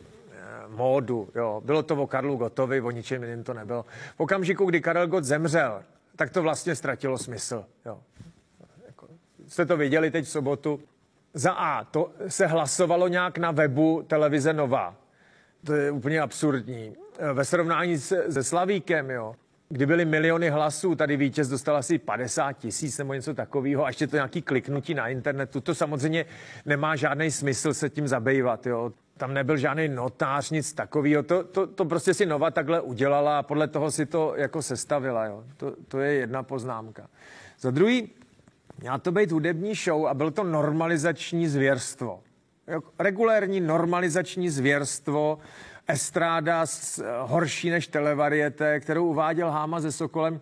módu. 0.67 1.29
Jo. 1.35 1.61
Bylo 1.65 1.83
to 1.83 1.95
o 1.95 2.07
Karlu 2.07 2.35
Gotovi, 2.35 2.81
o 2.81 2.91
ničem 2.91 3.23
jiným 3.23 3.43
to 3.43 3.53
nebylo. 3.53 3.85
V 4.17 4.19
okamžiku, 4.19 4.65
kdy 4.65 4.81
Karel 4.81 5.07
Gott 5.07 5.23
zemřel, 5.23 5.83
tak 6.15 6.29
to 6.29 6.41
vlastně 6.41 6.75
ztratilo 6.75 7.17
smysl. 7.17 7.65
Jo. 7.85 7.99
Jako, 8.87 9.07
jste 9.47 9.65
to 9.65 9.77
viděli 9.77 10.11
teď 10.11 10.25
v 10.25 10.29
sobotu. 10.29 10.79
Za 11.33 11.51
A, 11.51 11.83
to 11.83 12.11
se 12.27 12.47
hlasovalo 12.47 13.07
nějak 13.07 13.37
na 13.37 13.51
webu 13.51 14.03
televize 14.07 14.53
Nova. 14.53 14.95
To 15.65 15.73
je 15.73 15.91
úplně 15.91 16.21
absurdní. 16.21 16.95
Eh, 17.19 17.33
ve 17.33 17.45
srovnání 17.45 17.97
se, 17.97 18.31
se 18.31 18.43
Slavíkem, 18.43 19.09
jo, 19.09 19.35
kdy 19.71 19.85
byly 19.85 20.05
miliony 20.05 20.49
hlasů, 20.49 20.95
tady 20.95 21.17
vítěz 21.17 21.49
dostal 21.49 21.77
asi 21.77 21.97
50 21.97 22.53
tisíc 22.53 22.97
nebo 22.97 23.13
něco 23.13 23.33
takového, 23.33 23.85
a 23.85 23.87
ještě 23.87 24.07
to 24.07 24.15
nějaký 24.15 24.41
kliknutí 24.41 24.93
na 24.93 25.07
internetu, 25.07 25.61
to 25.61 25.75
samozřejmě 25.75 26.25
nemá 26.65 26.95
žádný 26.95 27.31
smysl 27.31 27.73
se 27.73 27.89
tím 27.89 28.07
zabývat, 28.07 28.67
jo. 28.67 28.91
Tam 29.17 29.33
nebyl 29.33 29.57
žádný 29.57 29.87
notář, 29.87 30.49
nic 30.49 30.73
takového. 30.73 31.23
To, 31.23 31.43
to, 31.43 31.67
to 31.67 31.85
prostě 31.85 32.13
si 32.13 32.25
Nova 32.25 32.51
takhle 32.51 32.81
udělala 32.81 33.39
a 33.39 33.43
podle 33.43 33.67
toho 33.67 33.91
si 33.91 34.05
to 34.05 34.33
jako 34.37 34.61
sestavila. 34.61 35.25
Jo. 35.25 35.43
To, 35.57 35.75
to 35.87 35.99
je 35.99 36.13
jedna 36.13 36.43
poznámka. 36.43 37.07
Za 37.59 37.71
druhý, 37.71 38.09
měla 38.79 38.97
to 38.97 39.11
být 39.11 39.31
hudební 39.31 39.75
show 39.75 40.07
a 40.07 40.13
byl 40.13 40.31
to 40.31 40.43
normalizační 40.43 41.47
zvěrstvo. 41.47 42.19
Regulérní 42.99 43.61
normalizační 43.61 44.49
zvěrstvo, 44.49 45.37
estráda 45.91 46.65
horší 47.21 47.69
než 47.69 47.87
televariete, 47.87 48.79
kterou 48.79 49.07
uváděl 49.07 49.51
Háma 49.51 49.81
se 49.81 49.91
Sokolem 49.91 50.41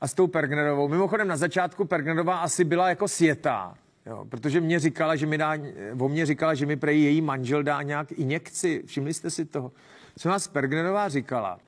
a 0.00 0.08
s 0.08 0.14
tou 0.14 0.26
Pergnerovou. 0.26 0.88
Mimochodem 0.88 1.28
na 1.28 1.36
začátku 1.36 1.84
Pergnerová 1.84 2.38
asi 2.38 2.64
byla 2.64 2.88
jako 2.88 3.08
světá, 3.08 3.74
jo, 4.06 4.24
protože 4.28 4.60
mě 4.60 4.80
říkala, 4.80 5.16
že 5.16 5.26
mi 5.26 5.38
dá, 5.38 5.54
o 5.98 6.08
mě 6.08 6.26
říkala, 6.26 6.54
že 6.54 6.66
mi 6.66 6.76
prej 6.76 7.02
její 7.02 7.20
manžel 7.20 7.62
dá 7.62 7.82
nějak 7.82 8.12
injekci. 8.12 8.82
Všimli 8.86 9.14
jste 9.14 9.30
si 9.30 9.44
toho? 9.44 9.72
Co 10.18 10.28
nás 10.28 10.48
Pergnerová 10.48 11.08
říkala? 11.08 11.58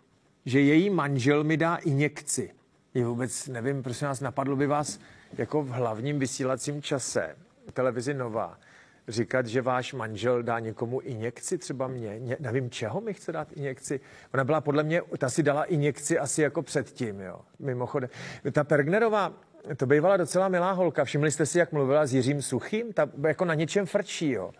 Že 0.47 0.61
její 0.61 0.91
manžel 0.91 1.45
mi 1.45 1.57
dá 1.57 1.77
injekci. 1.77 2.51
Je 2.95 3.07
vůbec 3.07 3.49
nevím, 3.49 3.83
prosím 3.83 4.07
nás, 4.07 4.21
napadlo 4.21 4.57
by 4.57 4.67
vás 4.67 5.01
jako 5.39 5.63
v 5.63 5.69
hlavním 5.69 6.19
vysílacím 6.19 6.83
čase 6.83 7.37
televizi 7.73 8.15
Nova, 8.15 8.59
říkat, 9.09 9.47
že 9.47 9.63
váš 9.63 9.93
manžel 9.93 10.43
dá 10.43 10.59
někomu 10.59 11.01
injekci, 11.01 11.59
třeba 11.59 11.89
mě, 11.89 12.19
Ně, 12.19 12.37
nevím, 12.41 12.71
čeho 12.71 13.01
mi 13.01 13.15
chce 13.15 13.33
dát 13.33 13.53
injekci. 13.53 14.01
Ona 14.35 14.45
byla 14.45 14.61
podle 14.61 14.83
mě, 14.83 15.03
ta 15.19 15.31
si 15.31 15.43
dala 15.43 15.65
injekci 15.65 16.19
asi 16.19 16.43
jako 16.43 16.63
předtím, 16.63 17.21
jo, 17.21 17.41
mimochodem. 17.59 18.11
Ta 18.53 18.65
Pergnerová, 18.65 19.33
to 19.77 19.87
bývala 19.87 20.17
docela 20.17 20.49
milá 20.49 20.73
holka. 20.73 21.05
Všimli 21.05 21.31
jste 21.31 21.47
si, 21.47 21.59
jak 21.59 21.73
mluvila 21.73 22.07
s 22.07 22.15
Jiřím 22.15 22.43
Suchým? 22.43 22.93
Ta 22.93 23.11
jako 23.27 23.45
na 23.45 23.55
něčem 23.55 23.87
frčí, 23.87 24.31
jo. 24.31 24.51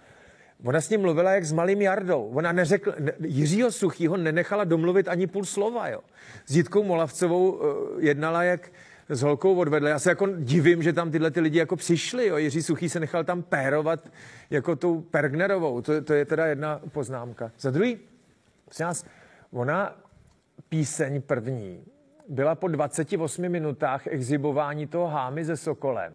Ona 0.65 0.81
s 0.81 0.91
ním 0.91 1.01
mluvila 1.01 1.33
jak 1.33 1.45
s 1.45 1.53
malým 1.53 1.83
Jardou. 1.83 2.31
Ona 2.35 2.53
neřekl, 2.53 2.95
ne, 2.99 3.13
Jiřího 3.21 3.73
Suchýho 3.73 4.17
nenechala 4.17 4.65
domluvit 4.65 5.09
ani 5.09 5.27
půl 5.27 5.45
slova, 5.45 5.89
jo. 5.89 6.01
S 6.47 6.57
Jitkou 6.57 6.85
Molavcovou 6.85 7.51
uh, 7.51 7.61
jednala 7.99 8.43
jak, 8.43 8.73
s 9.09 9.23
holkou 9.23 9.55
odvedle. 9.55 9.91
Já 9.91 9.99
se 9.99 10.11
jako 10.11 10.27
divím, 10.39 10.83
že 10.83 10.93
tam 10.93 11.11
tyhle 11.11 11.31
ty 11.31 11.41
lidi 11.41 11.59
jako 11.59 11.77
přišli. 11.77 12.27
Jo. 12.27 12.37
Jiří 12.37 12.63
Suchý 12.63 12.89
se 12.89 13.01
nechal 13.01 13.25
tam 13.25 13.43
pérovat 13.43 14.09
jako 14.51 14.77
tou 14.77 15.01
Pergnerovou. 15.01 15.81
To, 15.81 16.03
to 16.03 16.15
je 16.15 16.25
teda 16.25 16.47
jedna 16.47 16.81
poznámka. 16.93 17.51
Za 17.59 17.71
druhý, 17.71 17.99
nás, 18.81 19.05
ona 19.53 19.97
píseň 20.69 21.23
první 21.23 21.85
byla 22.29 22.55
po 22.55 22.69
28 22.69 23.49
minutách 23.49 24.07
exhibování 24.07 24.87
toho 24.87 25.07
hámy 25.07 25.45
ze 25.45 25.57
Sokolem 25.57 26.15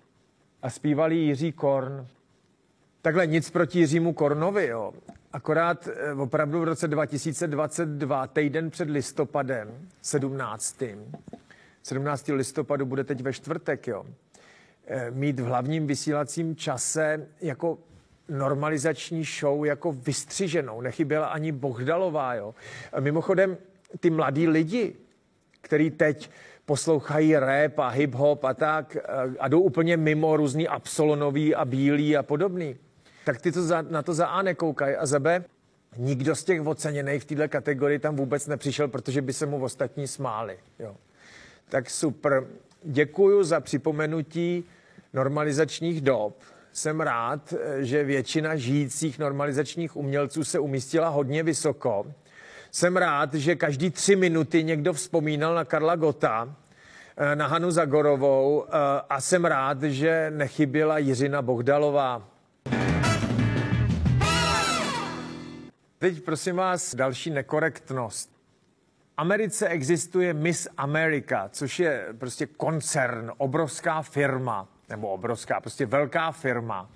a 0.62 0.70
zpívali 0.70 1.16
Jiří 1.16 1.52
Korn. 1.52 2.08
Takhle 3.02 3.28
nic 3.28 3.50
proti 3.50 3.80
Jiřímu 3.80 4.14
Kornovi, 4.14 4.68
jo. 4.68 4.94
Akorát 5.34 5.88
eh, 5.88 6.14
opravdu 6.14 6.60
v 6.60 6.64
roce 6.64 6.88
2022, 6.88 8.28
týden 8.28 8.70
před 8.70 8.90
listopadem 8.90 9.68
17. 10.02 10.84
17. 11.90 12.28
listopadu 12.34 12.86
bude 12.86 13.04
teď 13.04 13.22
ve 13.22 13.34
čtvrtek, 13.34 13.88
jo, 13.88 14.06
eh, 14.88 15.12
mít 15.12 15.40
v 15.40 15.44
hlavním 15.44 15.88
vysílacím 15.88 16.56
čase 16.56 17.28
jako 17.42 17.78
normalizační 18.30 19.24
show 19.24 19.66
jako 19.66 19.92
vystřiženou. 19.92 20.82
Nechyběla 20.82 21.28
ani 21.28 21.52
Bohdalová, 21.52 22.34
jo. 22.34 22.56
A 22.94 23.00
mimochodem, 23.00 23.58
ty 24.00 24.10
mladí 24.10 24.48
lidi, 24.48 24.96
který 25.62 25.92
teď 25.92 26.30
poslouchají 26.66 27.36
rap 27.36 27.80
a 27.80 27.92
hip-hop 27.92 28.40
a 28.44 28.54
tak 28.54 28.96
eh, 28.96 29.02
a 29.40 29.48
jdou 29.48 29.62
úplně 29.62 29.98
mimo 29.98 30.38
různý 30.38 30.68
absolonový 30.68 31.56
a 31.56 31.66
bílý 31.66 32.18
a 32.18 32.24
podobný, 32.24 32.76
tak 33.26 33.42
ty 33.42 33.52
to 33.52 33.64
za, 33.64 33.82
na 33.82 34.02
to 34.02 34.14
za 34.14 34.28
A 34.28 34.42
nekoukají 34.42 34.96
a 34.96 35.06
za 35.06 35.20
B 35.20 35.44
nikdo 35.98 36.36
z 36.36 36.44
těch 36.44 36.68
oceněných 36.68 37.22
v 37.22 37.26
této 37.26 37.50
kategorii 37.50 38.00
tam 38.00 38.16
vůbec 38.16 38.48
nepřišel, 38.48 38.88
protože 38.88 39.22
by 39.22 39.34
se 39.34 39.46
mu 39.46 39.64
ostatní 39.64 40.08
smáli. 40.08 40.58
Jo. 40.80 40.96
Tak 41.70 41.90
super. 41.90 42.48
Děkuji 42.84 43.44
za 43.44 43.60
připomenutí 43.60 44.64
normalizačních 45.14 46.02
dob. 46.02 46.42
Jsem 46.72 47.02
rád, 47.02 47.54
že 47.80 48.04
většina 48.04 48.56
žijících 48.56 49.20
normalizačních 49.20 49.96
umělců 49.96 50.44
se 50.44 50.60
umístila 50.60 51.10
hodně 51.10 51.44
vysoko. 51.44 52.14
Jsem 52.72 52.98
rád, 52.98 53.34
že 53.34 53.56
každý 53.56 53.90
tři 53.90 54.16
minuty 54.16 54.64
někdo 54.64 54.94
vzpomínal 54.94 55.56
na 55.56 55.66
Karla 55.66 55.96
Gota, 55.96 56.56
eh, 57.18 57.36
na 57.36 57.48
Hanu 57.48 57.72
Zagorovou 57.72 58.66
eh, 58.68 58.70
a 59.10 59.22
jsem 59.22 59.46
rád, 59.46 59.84
že 59.84 60.32
nechyběla 60.36 60.98
Jiřina 60.98 61.42
Bohdalová. 61.42 62.28
Teď 66.00 66.24
prosím 66.24 66.56
vás 66.56 66.96
další 66.96 67.30
nekorektnost. 67.30 68.39
Americe 69.20 69.68
existuje 69.68 70.34
Miss 70.34 70.68
America, 70.78 71.50
což 71.52 71.80
je 71.80 72.08
prostě 72.18 72.46
koncern, 72.46 73.32
obrovská 73.38 74.02
firma, 74.02 74.68
nebo 74.90 75.08
obrovská, 75.08 75.60
prostě 75.60 75.86
velká 75.86 76.32
firma, 76.32 76.90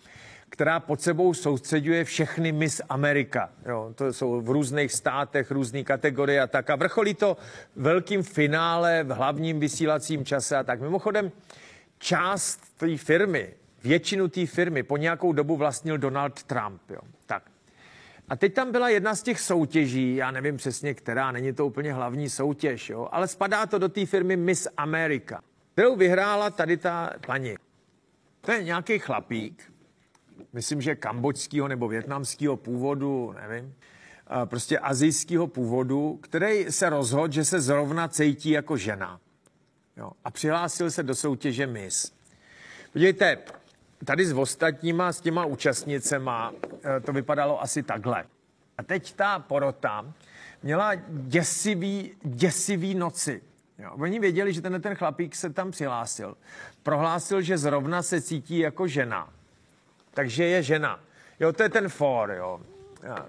která 0.50 0.80
pod 0.80 1.02
sebou 1.02 1.34
soustředuje 1.34 2.04
všechny 2.04 2.52
Miss 2.52 2.82
America. 2.90 3.50
Jo, 3.66 3.92
to 3.96 4.14
jsou 4.14 4.42
v 4.42 4.50
různých 4.50 4.92
státech, 4.92 5.52
různé 5.52 5.84
kategorie 5.84 6.42
a 6.42 6.48
tak. 6.48 6.70
A 6.70 6.76
vrcholí 6.76 7.14
to 7.14 7.38
velkým 7.76 8.24
finále 8.24 9.04
v 9.04 9.12
hlavním 9.12 9.60
vysílacím 9.60 10.26
čase 10.26 10.58
a 10.58 10.64
tak. 10.64 10.82
Mimochodem, 10.82 11.32
část 11.98 12.78
té 12.78 12.98
firmy 12.98 13.54
většinu 13.84 14.28
té 14.28 14.46
firmy 14.46 14.84
po 14.84 14.98
nějakou 14.98 15.34
dobu 15.34 15.58
vlastnil 15.58 15.98
Donald 15.98 16.44
Trump. 16.44 16.82
Jo. 16.90 17.00
A 18.34 18.36
teď 18.36 18.54
tam 18.54 18.72
byla 18.72 18.90
jedna 18.90 19.16
z 19.16 19.24
těch 19.24 19.40
soutěží, 19.40 20.16
já 20.16 20.32
nevím 20.32 20.58
přesně 20.58 20.94
která, 20.94 21.32
není 21.32 21.54
to 21.54 21.66
úplně 21.66 21.94
hlavní 21.94 22.30
soutěž, 22.30 22.90
jo, 22.90 23.10
ale 23.12 23.28
spadá 23.28 23.66
to 23.66 23.78
do 23.78 23.90
té 23.90 24.06
firmy 24.06 24.38
Miss 24.38 24.68
America, 24.78 25.42
kterou 25.74 25.96
vyhrála 25.96 26.50
tady 26.50 26.78
ta 26.78 27.10
paní. 27.28 27.56
To 28.42 28.52
je 28.52 28.64
nějaký 28.64 29.00
chlapík, 29.00 29.74
myslím, 30.54 30.82
že 30.82 30.96
kambočského 30.96 31.68
nebo 31.68 31.88
větnamského 31.88 32.58
původu, 32.58 33.36
nevím, 33.42 33.76
prostě 34.46 34.80
azijského 34.80 35.48
původu, 35.48 36.20
který 36.22 36.72
se 36.72 36.90
rozhodl, 36.90 37.34
že 37.34 37.46
se 37.46 37.62
zrovna 37.62 38.08
cítí 38.08 38.50
jako 38.50 38.78
žena. 38.78 39.20
Jo, 39.98 40.12
a 40.24 40.32
přihlásil 40.32 40.92
se 40.92 41.04
do 41.04 41.16
soutěže 41.16 41.68
Miss. 41.68 42.12
Podívejte, 42.94 43.38
tady 44.06 44.26
s 44.26 44.34
ostatníma, 44.34 45.14
s 45.14 45.22
těma 45.22 45.46
účastnicema, 45.46 46.54
eh, 46.84 47.00
to 47.00 47.14
vypadalo 47.14 47.62
asi 47.62 47.84
takhle. 47.84 48.26
A 48.78 48.84
teď 48.84 49.14
ta 49.14 49.40
porota 49.40 50.14
měla 50.64 50.92
děsivý, 51.10 52.12
děsivý 52.24 52.96
noci. 52.96 53.42
Jo, 53.80 53.92
oni 53.94 54.20
věděli, 54.20 54.54
že 54.54 54.62
tenhle 54.62 54.80
ten 54.80 54.96
chlapík 54.96 55.36
se 55.36 55.50
tam 55.50 55.72
přihlásil. 55.72 56.38
Prohlásil, 56.84 57.42
že 57.42 57.58
zrovna 57.58 58.02
se 58.02 58.22
cítí 58.22 58.60
jako 58.60 58.88
žena. 58.88 59.34
Takže 60.14 60.46
je 60.46 60.64
žena. 60.64 61.00
Jo, 61.40 61.54
to 61.54 61.64
je 61.64 61.70
ten 61.70 61.90
for, 61.90 62.32
jo. 62.32 62.62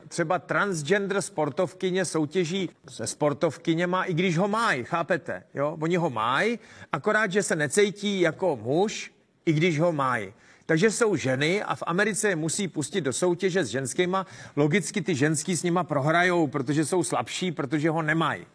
Třeba 0.08 0.38
transgender 0.38 1.22
sportovkyně 1.22 2.04
soutěží 2.04 2.70
se 2.88 3.06
sportovkyněma, 3.06 4.04
i 4.04 4.14
když 4.14 4.38
ho 4.38 4.48
mají, 4.48 4.84
chápete? 4.84 5.42
Jo? 5.54 5.76
Oni 5.80 5.96
ho 5.96 6.10
mají, 6.10 6.58
akorát, 6.92 7.32
že 7.32 7.42
se 7.42 7.56
necítí 7.56 8.20
jako 8.20 8.56
muž, 8.56 9.12
i 9.46 9.52
když 9.52 9.80
ho 9.80 9.92
mají. 9.92 10.32
Takže 10.66 10.90
jsou 10.90 11.16
ženy 11.16 11.62
a 11.62 11.74
v 11.74 11.82
Americe 11.86 12.28
je 12.28 12.36
musí 12.36 12.68
pustit 12.68 13.00
do 13.00 13.12
soutěže 13.12 13.64
s 13.64 13.68
ženskýma. 13.68 14.26
Logicky 14.56 15.02
ty 15.02 15.14
ženský 15.14 15.56
s 15.56 15.62
nima 15.62 15.84
prohrajou, 15.84 16.46
protože 16.46 16.84
jsou 16.84 17.04
slabší, 17.04 17.52
protože 17.52 17.90
ho 17.90 18.02
nemají. 18.02 18.46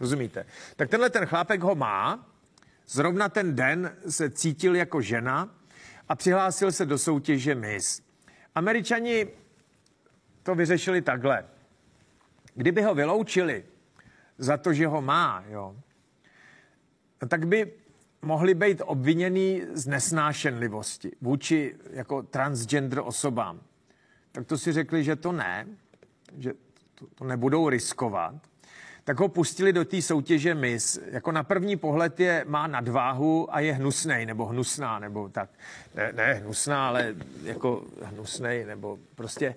Rozumíte? 0.00 0.46
Tak 0.76 0.90
tenhle 0.90 1.10
ten 1.10 1.26
chlápek 1.26 1.60
ho 1.60 1.74
má, 1.74 2.26
zrovna 2.86 3.28
ten 3.28 3.56
den 3.56 3.96
se 4.08 4.30
cítil 4.30 4.76
jako 4.76 5.00
žena 5.00 5.54
a 6.08 6.14
přihlásil 6.14 6.72
se 6.72 6.86
do 6.86 6.98
soutěže 6.98 7.54
Miss. 7.54 8.02
Američani 8.54 9.28
to 10.42 10.54
vyřešili 10.54 11.02
takhle. 11.02 11.44
Kdyby 12.54 12.82
ho 12.82 12.94
vyloučili 12.94 13.64
za 14.38 14.56
to, 14.56 14.72
že 14.72 14.86
ho 14.86 15.02
má, 15.02 15.44
jo, 15.48 15.76
tak 17.28 17.46
by 17.46 17.72
mohli 18.24 18.54
být 18.54 18.82
obviněni 18.84 19.62
z 19.72 19.86
nesnášenlivosti 19.86 21.12
vůči 21.20 21.74
jako 21.90 22.22
transgender 22.22 23.00
osobám. 23.04 23.60
Tak 24.32 24.46
to 24.46 24.58
si 24.58 24.72
řekli, 24.72 25.04
že 25.04 25.16
to 25.16 25.32
ne, 25.32 25.66
že 26.38 26.52
to, 26.94 27.06
to 27.14 27.24
nebudou 27.24 27.68
riskovat. 27.68 28.34
Tak 29.04 29.20
ho 29.20 29.28
pustili 29.28 29.72
do 29.72 29.84
té 29.84 30.02
soutěže 30.02 30.54
Miss. 30.54 30.98
Jako 31.10 31.32
na 31.32 31.42
první 31.42 31.76
pohled 31.76 32.20
je, 32.20 32.44
má 32.48 32.66
nadváhu 32.66 33.54
a 33.54 33.60
je 33.60 33.72
hnusnej, 33.72 34.26
nebo 34.26 34.46
hnusná, 34.46 34.98
nebo 34.98 35.28
tak. 35.28 35.50
Ne, 35.94 36.12
ne 36.12 36.34
hnusná, 36.34 36.88
ale 36.88 37.14
jako 37.42 37.82
hnusnej, 38.02 38.64
nebo 38.64 38.98
prostě 39.14 39.54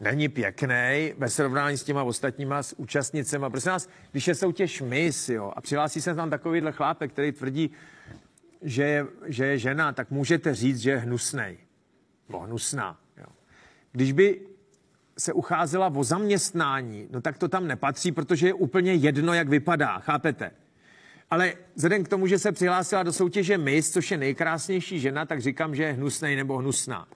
není 0.00 0.28
pěkný 0.28 1.14
ve 1.18 1.28
srovnání 1.28 1.78
s 1.78 1.84
těma 1.84 2.02
ostatníma 2.02 2.62
s 2.62 2.78
účastnicema. 2.78 3.50
Prosím 3.50 3.70
nás, 3.70 3.88
když 4.12 4.28
je 4.28 4.34
soutěž 4.34 4.80
Miss, 4.80 5.28
jo, 5.28 5.52
a 5.56 5.60
přihlásí 5.60 6.00
se 6.00 6.14
tam 6.14 6.30
takovýhle 6.30 6.72
chlápek, 6.72 7.12
který 7.12 7.32
tvrdí, 7.32 7.70
že 8.62 8.82
je, 8.82 9.06
že 9.26 9.46
je 9.46 9.58
žena, 9.58 9.92
tak 9.92 10.10
můžete 10.10 10.54
říct, 10.54 10.78
že 10.78 10.90
je 10.90 10.96
hnusnej. 10.96 11.58
Bo 12.28 12.40
hnusná. 12.40 13.00
Jo. 13.16 13.26
Když 13.92 14.12
by 14.12 14.40
se 15.18 15.32
ucházela 15.32 15.92
o 15.94 16.04
zaměstnání, 16.04 17.08
no 17.10 17.20
tak 17.20 17.38
to 17.38 17.48
tam 17.48 17.66
nepatří, 17.66 18.12
protože 18.12 18.46
je 18.46 18.54
úplně 18.54 18.94
jedno, 18.94 19.34
jak 19.34 19.48
vypadá, 19.48 19.98
chápete? 19.98 20.50
Ale 21.30 21.54
vzhledem 21.74 22.04
k 22.04 22.08
tomu, 22.08 22.26
že 22.26 22.38
se 22.38 22.52
přihlásila 22.52 23.02
do 23.02 23.12
soutěže 23.12 23.58
Miss, 23.58 23.92
což 23.92 24.10
je 24.10 24.16
nejkrásnější 24.16 25.00
žena, 25.00 25.26
tak 25.26 25.40
říkám, 25.40 25.74
že 25.74 25.82
je 25.82 25.92
hnusnej 25.92 26.36
nebo 26.36 26.56
hnusná. 26.56 27.08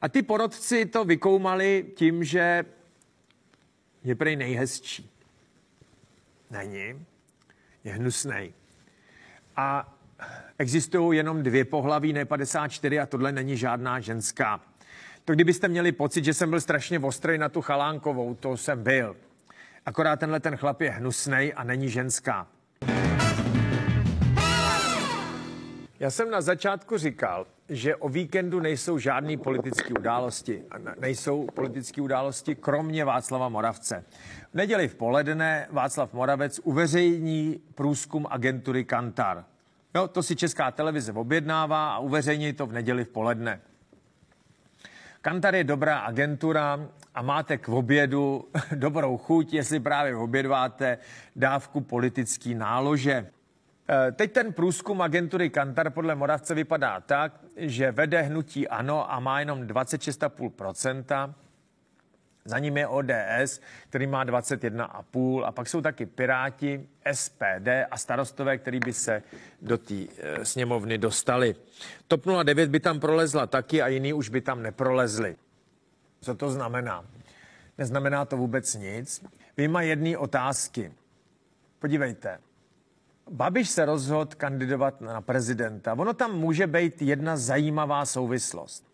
A 0.00 0.08
ty 0.08 0.22
porodci 0.22 0.86
to 0.86 1.04
vykoumali 1.04 1.86
tím, 1.96 2.24
že 2.24 2.64
je 4.04 4.14
prej 4.14 4.36
nejhezčí. 4.36 5.10
Není. 6.50 7.06
Je 7.84 7.92
hnusnej. 7.92 8.52
A 9.56 9.93
existují 10.58 11.16
jenom 11.16 11.42
dvě 11.42 11.64
pohlaví, 11.64 12.12
ne 12.12 12.24
54 12.24 13.00
a 13.00 13.06
tohle 13.06 13.32
není 13.32 13.56
žádná 13.56 14.00
ženská. 14.00 14.60
To 15.24 15.32
kdybyste 15.32 15.68
měli 15.68 15.92
pocit, 15.92 16.24
že 16.24 16.34
jsem 16.34 16.50
byl 16.50 16.60
strašně 16.60 16.98
ostrý 16.98 17.38
na 17.38 17.48
tu 17.48 17.60
chalánkovou, 17.60 18.34
to 18.34 18.56
jsem 18.56 18.82
byl. 18.82 19.16
Akorát 19.86 20.20
tenhle 20.20 20.40
ten 20.40 20.56
chlap 20.56 20.80
je 20.80 20.90
hnusnej 20.90 21.52
a 21.56 21.64
není 21.64 21.88
ženská. 21.88 22.46
Já 26.00 26.10
jsem 26.10 26.30
na 26.30 26.40
začátku 26.40 26.98
říkal, 26.98 27.46
že 27.68 27.96
o 27.96 28.08
víkendu 28.08 28.60
nejsou 28.60 28.98
žádné 28.98 29.36
politické 29.36 29.94
události. 29.98 30.62
Nejsou 31.00 31.46
politické 31.54 32.02
události, 32.02 32.54
kromě 32.54 33.04
Václava 33.04 33.48
Moravce. 33.48 34.04
V 34.52 34.54
neděli 34.54 34.88
v 34.88 34.94
poledne 34.94 35.66
Václav 35.70 36.12
Moravec 36.12 36.60
uveřejní 36.64 37.60
průzkum 37.74 38.26
agentury 38.30 38.84
Kantar. 38.84 39.44
Jo, 39.96 40.08
to 40.08 40.22
si 40.22 40.36
česká 40.36 40.70
televize 40.70 41.12
objednává 41.12 41.94
a 41.94 41.98
uveřejní 41.98 42.52
to 42.52 42.66
v 42.66 42.72
neděli 42.72 43.04
v 43.04 43.08
poledne. 43.08 43.60
Kantar 45.20 45.54
je 45.54 45.64
dobrá 45.64 45.98
agentura 45.98 46.88
a 47.14 47.22
máte 47.22 47.58
k 47.58 47.68
obědu 47.68 48.48
dobrou 48.74 49.16
chuť, 49.16 49.52
jestli 49.52 49.80
právě 49.80 50.16
obědváte 50.16 50.98
dávku 51.36 51.80
politický 51.80 52.54
nálože. 52.54 53.30
Eh, 53.88 54.12
teď 54.12 54.32
ten 54.32 54.52
průzkum 54.52 55.02
agentury 55.02 55.50
Kantar 55.50 55.90
podle 55.90 56.14
Moravce 56.14 56.54
vypadá 56.54 57.00
tak, 57.00 57.32
že 57.56 57.92
vede 57.92 58.22
hnutí 58.22 58.68
ANO 58.68 59.12
a 59.12 59.20
má 59.20 59.40
jenom 59.40 59.62
26,5%. 59.62 61.34
Za 62.46 62.58
ním 62.58 62.76
je 62.76 62.86
ODS, 62.86 63.60
který 63.88 64.06
má 64.06 64.24
21,5 64.24 65.44
a 65.44 65.52
pak 65.52 65.68
jsou 65.68 65.80
taky 65.80 66.06
Piráti, 66.06 66.88
SPD 67.12 67.68
a 67.90 67.98
starostové, 67.98 68.58
který 68.58 68.80
by 68.80 68.92
se 68.92 69.22
do 69.62 69.78
té 69.78 69.94
e, 69.94 70.44
sněmovny 70.44 70.98
dostali. 70.98 71.54
TOP 72.08 72.24
09 72.44 72.70
by 72.70 72.80
tam 72.80 73.00
prolezla 73.00 73.46
taky 73.46 73.82
a 73.82 73.88
jiný 73.88 74.12
už 74.12 74.28
by 74.28 74.40
tam 74.40 74.62
neprolezli. 74.62 75.36
Co 76.20 76.34
to 76.34 76.50
znamená? 76.50 77.04
Neznamená 77.78 78.24
to 78.24 78.36
vůbec 78.36 78.74
nic. 78.74 79.24
Vyjma 79.56 79.82
jedné 79.82 80.18
otázky. 80.18 80.92
Podívejte, 81.78 82.38
Babiš 83.30 83.70
se 83.70 83.84
rozhodl 83.84 84.30
kandidovat 84.36 85.00
na 85.00 85.20
prezidenta. 85.20 85.92
Ono 85.92 86.14
tam 86.14 86.38
může 86.38 86.66
být 86.66 87.02
jedna 87.02 87.36
zajímavá 87.36 88.06
souvislost. 88.06 88.93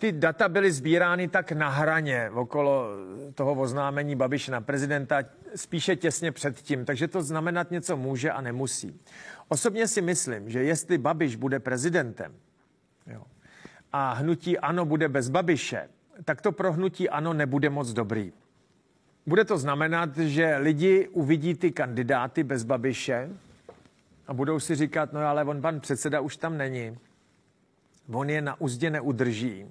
Ty 0.00 0.12
data 0.12 0.48
byly 0.48 0.72
sbírány 0.72 1.28
tak 1.28 1.52
na 1.52 1.68
hraně 1.68 2.30
okolo 2.30 2.86
toho 3.34 3.54
oznámení 3.54 4.16
Babiše 4.16 4.52
na 4.52 4.60
prezidenta, 4.60 5.22
spíše 5.54 5.96
těsně 5.96 6.32
předtím, 6.32 6.84
takže 6.84 7.08
to 7.08 7.22
znamenat 7.22 7.70
něco 7.70 7.96
může 7.96 8.30
a 8.30 8.40
nemusí. 8.40 9.00
Osobně 9.48 9.88
si 9.88 10.02
myslím, 10.02 10.50
že 10.50 10.62
jestli 10.62 10.98
Babiš 10.98 11.36
bude 11.36 11.60
prezidentem 11.60 12.34
jo, 13.06 13.22
a 13.92 14.12
hnutí 14.12 14.58
ANO 14.58 14.84
bude 14.84 15.08
bez 15.08 15.28
Babiše, 15.28 15.88
tak 16.24 16.40
to 16.40 16.52
pro 16.52 16.72
hnutí 16.72 17.08
ANO 17.08 17.32
nebude 17.32 17.70
moc 17.70 17.92
dobrý. 17.92 18.32
Bude 19.26 19.44
to 19.44 19.58
znamenat, 19.58 20.16
že 20.18 20.56
lidi 20.56 21.08
uvidí 21.08 21.54
ty 21.54 21.72
kandidáty 21.72 22.44
bez 22.44 22.64
Babiše, 22.64 23.30
a 24.26 24.34
budou 24.34 24.60
si 24.60 24.74
říkat, 24.74 25.12
no 25.12 25.20
ale 25.20 25.44
on 25.44 25.60
pan 25.60 25.80
předseda 25.80 26.20
už 26.20 26.36
tam 26.36 26.58
není. 26.58 26.98
On 28.12 28.30
je 28.30 28.42
na 28.42 28.60
úzdě 28.60 28.90
neudrží. 28.90 29.66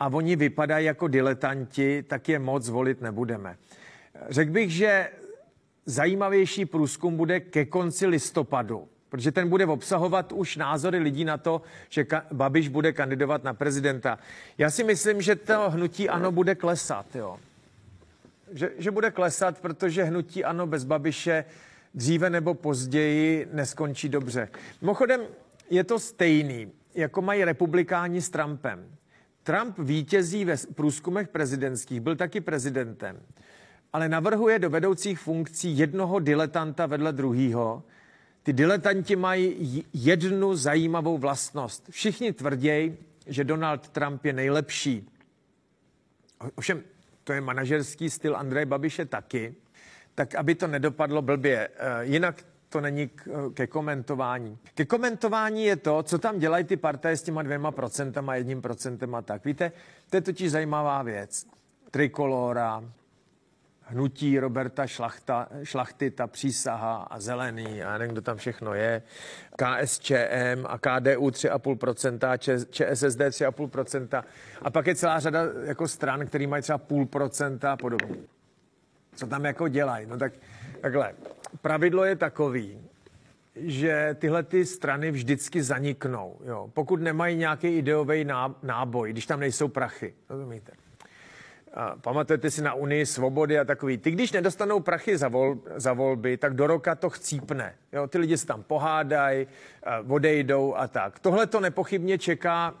A 0.00 0.08
oni 0.08 0.36
vypadají 0.36 0.86
jako 0.86 1.08
diletanti, 1.08 2.02
tak 2.02 2.28
je 2.28 2.38
moc 2.38 2.68
volit 2.68 3.00
nebudeme. 3.00 3.56
Řekl 4.28 4.52
bych, 4.52 4.70
že 4.70 5.10
zajímavější 5.86 6.64
průzkum 6.64 7.16
bude 7.16 7.40
ke 7.40 7.64
konci 7.64 8.06
listopadu, 8.06 8.88
protože 9.08 9.32
ten 9.32 9.48
bude 9.48 9.66
obsahovat 9.66 10.32
už 10.32 10.56
názory 10.56 10.98
lidí 10.98 11.24
na 11.24 11.38
to, 11.38 11.62
že 11.88 12.06
Babiš 12.32 12.68
bude 12.68 12.92
kandidovat 12.92 13.44
na 13.44 13.54
prezidenta. 13.54 14.18
Já 14.58 14.70
si 14.70 14.84
myslím, 14.84 15.22
že 15.22 15.36
to 15.36 15.70
hnutí 15.70 16.08
ano 16.08 16.32
bude 16.32 16.54
klesat, 16.54 17.16
jo. 17.16 17.38
Že, 18.52 18.70
že 18.78 18.90
bude 18.90 19.10
klesat, 19.10 19.60
protože 19.60 20.04
hnutí 20.04 20.44
ano 20.44 20.66
bez 20.66 20.84
Babiše 20.84 21.44
dříve 21.94 22.30
nebo 22.30 22.54
později 22.54 23.48
neskončí 23.52 24.08
dobře. 24.08 24.48
Mimochodem, 24.80 25.20
je 25.70 25.84
to 25.84 25.98
stejný, 25.98 26.72
jako 26.94 27.22
mají 27.22 27.44
republikáni 27.44 28.22
s 28.22 28.30
Trumpem. 28.30 28.97
Trump 29.48 29.78
vítězí 29.78 30.44
ve 30.44 30.56
průzkumech 30.74 31.28
prezidentských, 31.28 32.00
byl 32.00 32.16
taky 32.16 32.40
prezidentem, 32.40 33.20
ale 33.92 34.08
navrhuje 34.08 34.58
do 34.58 34.70
vedoucích 34.70 35.18
funkcí 35.18 35.78
jednoho 35.78 36.18
diletanta 36.18 36.86
vedle 36.86 37.12
druhého. 37.12 37.82
Ty 38.42 38.52
diletanti 38.52 39.16
mají 39.16 39.84
jednu 39.92 40.54
zajímavou 40.54 41.18
vlastnost. 41.18 41.88
Všichni 41.90 42.32
tvrdějí, 42.32 42.96
že 43.26 43.44
Donald 43.44 43.88
Trump 43.88 44.24
je 44.24 44.32
nejlepší. 44.32 45.08
Ovšem, 46.54 46.82
to 47.24 47.32
je 47.32 47.40
manažerský 47.40 48.10
styl 48.10 48.36
Andreje 48.36 48.66
Babiše 48.66 49.04
taky, 49.04 49.54
tak 50.14 50.34
aby 50.34 50.54
to 50.54 50.66
nedopadlo 50.66 51.22
blbě. 51.22 51.68
Eh, 51.68 52.04
jinak 52.04 52.44
to 52.68 52.80
není 52.80 53.10
ke 53.54 53.66
komentování. 53.66 54.58
Ke 54.74 54.84
komentování 54.84 55.64
je 55.64 55.76
to, 55.76 56.02
co 56.02 56.18
tam 56.18 56.38
dělají 56.38 56.64
ty 56.64 56.76
partaje 56.76 57.16
s 57.16 57.22
těma 57.22 57.42
dvěma 57.42 57.70
procentama, 57.70 58.34
jedním 58.34 58.62
procentem 58.62 59.14
a 59.14 59.22
tak. 59.22 59.44
Víte, 59.44 59.72
to 60.10 60.16
je 60.16 60.20
totiž 60.20 60.50
zajímavá 60.50 61.02
věc. 61.02 61.46
Trikolora, 61.90 62.84
hnutí 63.82 64.38
Roberta 64.38 64.86
Šlachta, 64.86 65.48
Šlachty, 65.62 66.10
ta 66.10 66.26
přísaha 66.26 66.96
a 66.96 67.20
zelený, 67.20 67.82
a 67.82 67.98
nevím, 67.98 68.12
kdo 68.12 68.22
tam 68.22 68.36
všechno 68.36 68.74
je, 68.74 69.02
KSČM 69.56 70.64
a 70.66 70.78
KDU 70.78 71.28
3,5%, 71.28 72.38
ČSSD 72.70 73.20
3,5%. 73.20 74.24
A 74.62 74.70
pak 74.70 74.86
je 74.86 74.94
celá 74.94 75.20
řada 75.20 75.40
jako 75.64 75.88
stran, 75.88 76.26
který 76.26 76.46
mají 76.46 76.62
třeba 76.62 76.78
půl 76.78 77.06
procenta 77.06 77.72
a 77.72 77.76
podobně. 77.76 78.16
Co 79.14 79.26
tam 79.26 79.44
jako 79.44 79.68
dělají? 79.68 80.06
No 80.06 80.18
tak 80.18 80.32
takhle. 80.80 81.14
Pravidlo 81.62 82.04
je 82.04 82.16
takový, 82.16 82.80
že 83.56 84.16
tyhle 84.18 84.42
ty 84.42 84.66
strany 84.66 85.10
vždycky 85.10 85.62
zaniknou. 85.62 86.36
Jo. 86.44 86.70
Pokud 86.74 87.00
nemají 87.00 87.36
nějaký 87.36 87.68
ideový 87.68 88.26
náboj, 88.62 89.12
když 89.12 89.26
tam 89.26 89.40
nejsou 89.40 89.68
prachy. 89.68 90.14
Rozumíte? 90.28 90.72
pamatujete 92.00 92.50
si 92.50 92.62
na 92.62 92.74
Unii 92.74 93.06
svobody 93.06 93.58
a 93.58 93.64
takový. 93.64 93.98
Ty, 93.98 94.10
když 94.10 94.32
nedostanou 94.32 94.80
prachy 94.80 95.18
za, 95.18 95.28
vol, 95.28 95.58
za 95.76 95.92
volby, 95.92 96.36
tak 96.36 96.54
do 96.54 96.66
roka 96.66 96.94
to 96.94 97.10
chcípne. 97.10 97.74
Jo, 97.92 98.06
ty 98.06 98.18
lidi 98.18 98.38
se 98.38 98.46
tam 98.46 98.62
pohádají, 98.62 99.46
odejdou 100.08 100.74
a 100.74 100.88
tak. 100.88 101.18
Tohle 101.18 101.46
to 101.46 101.60
nepochybně 101.60 102.18
čeká 102.18 102.74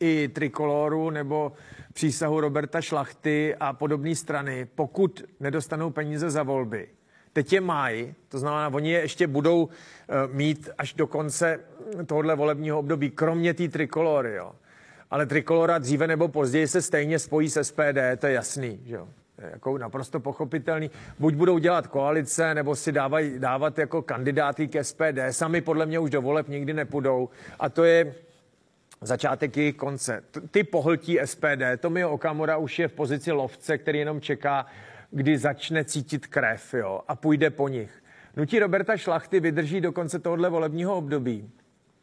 i 0.00 0.28
Trikoloru 0.28 1.10
nebo 1.10 1.52
přísahu 1.92 2.40
Roberta 2.40 2.80
Šlachty 2.80 3.54
a 3.60 3.72
podobné 3.72 4.14
strany, 4.14 4.68
pokud 4.74 5.24
nedostanou 5.40 5.90
peníze 5.90 6.30
za 6.30 6.42
volby. 6.42 6.88
Teď 7.36 7.52
je 7.52 7.60
mají, 7.60 8.14
to 8.28 8.38
znamená, 8.38 8.68
oni 8.68 8.90
je 8.90 9.00
ještě 9.00 9.26
budou 9.26 9.68
eh, 9.68 10.14
mít 10.32 10.68
až 10.78 10.94
do 10.94 11.06
konce 11.06 11.60
tohohle 12.06 12.36
volebního 12.36 12.78
období, 12.78 13.10
kromě 13.10 13.54
té 13.54 13.68
trikolory. 13.68 14.34
Jo 14.34 14.52
ale 15.10 15.26
Trikolora 15.26 15.78
dříve 15.78 16.06
nebo 16.06 16.28
později 16.28 16.68
se 16.68 16.82
stejně 16.82 17.18
spojí 17.18 17.50
s 17.50 17.62
SPD, 17.62 17.98
to 18.18 18.26
je 18.26 18.32
jasný, 18.32 18.80
že 18.84 18.94
jo. 18.94 19.08
Jako 19.38 19.78
naprosto 19.78 20.20
pochopitelný. 20.20 20.90
Buď 21.18 21.34
budou 21.34 21.58
dělat 21.58 21.86
koalice, 21.86 22.54
nebo 22.54 22.76
si 22.76 22.92
dávaj, 22.92 23.38
dávat 23.38 23.78
jako 23.78 24.02
kandidáty 24.02 24.68
k 24.68 24.84
SPD. 24.84 25.18
Sami 25.30 25.60
podle 25.60 25.86
mě 25.86 25.98
už 25.98 26.10
do 26.10 26.22
voleb 26.22 26.48
nikdy 26.48 26.74
nepůjdou. 26.74 27.28
A 27.58 27.68
to 27.68 27.84
je 27.84 28.14
začátek 29.00 29.56
jejich 29.56 29.76
konce. 29.76 30.24
Ty 30.50 30.64
pohltí 30.64 31.18
SPD. 31.24 31.62
Tomio 31.78 32.10
Okamura 32.10 32.56
už 32.56 32.78
je 32.78 32.88
v 32.88 32.92
pozici 32.92 33.32
lovce, 33.32 33.78
který 33.78 33.98
jenom 33.98 34.20
čeká, 34.20 34.66
kdy 35.10 35.38
začne 35.38 35.84
cítit 35.84 36.26
krev 36.26 36.74
jo, 36.74 37.00
a 37.08 37.16
půjde 37.16 37.50
po 37.50 37.68
nich. 37.68 38.02
Nutí 38.36 38.58
Roberta 38.58 38.96
Šlachty 38.96 39.40
vydrží 39.40 39.80
do 39.80 39.92
konce 39.92 40.18
tohohle 40.18 40.50
volebního 40.50 40.96
období. 40.96 41.50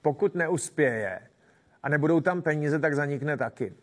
Pokud 0.02 0.36
neuspěje, 0.36 1.20
a 1.84 1.90
nebudou 1.90 2.20
tam 2.22 2.42
peníze, 2.42 2.80
tak 2.80 2.96
zanikne 2.96 3.38
taky. 3.38 3.74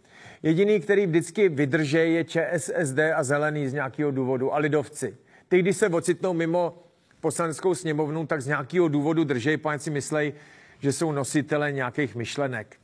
Jediný, 0.42 0.80
který 0.80 1.06
vždycky 1.06 1.48
vydrže, 1.48 1.98
je 1.98 2.24
ČSSD 2.24 2.98
a 3.14 3.22
zelený 3.22 3.68
z 3.68 3.72
nějakého 3.72 4.10
důvodu 4.10 4.54
a 4.54 4.58
lidovci. 4.58 5.16
Ty, 5.48 5.58
když 5.58 5.76
se 5.76 5.88
ocitnou 5.88 6.32
mimo 6.32 6.82
poslaneckou 7.20 7.74
sněmovnu, 7.74 8.26
tak 8.26 8.42
z 8.42 8.46
nějakého 8.46 8.88
důvodu 8.88 9.24
držej, 9.24 9.56
pane 9.56 9.78
si 9.78 9.90
myslej, 9.90 10.32
že 10.78 10.92
jsou 10.92 11.12
nositele 11.12 11.72
nějakých 11.72 12.14
myšlenek. 12.14 12.76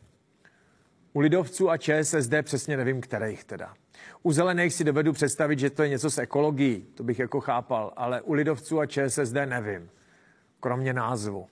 U 1.13 1.21
lidovců 1.21 1.71
a 1.71 1.77
ČSSD 1.77 2.35
přesně 2.43 2.77
nevím, 2.77 3.01
kterých 3.01 3.45
teda. 3.45 3.75
U 4.23 4.33
zelených 4.33 4.75
si 4.75 4.85
dovedu 4.85 5.13
představit, 5.13 5.59
že 5.59 5.71
to 5.71 5.83
je 5.83 5.89
něco 5.89 6.11
s 6.11 6.19
ekologií, 6.19 6.87
to 6.95 7.03
bych 7.03 7.19
jako 7.19 7.41
chápal, 7.41 7.93
ale 7.97 8.23
u 8.23 8.33
lidovců 8.33 8.81
a 8.81 8.87
ČSSD 8.87 9.35
nevím, 9.47 9.91
kromě 10.61 10.93
názvu. 10.93 11.47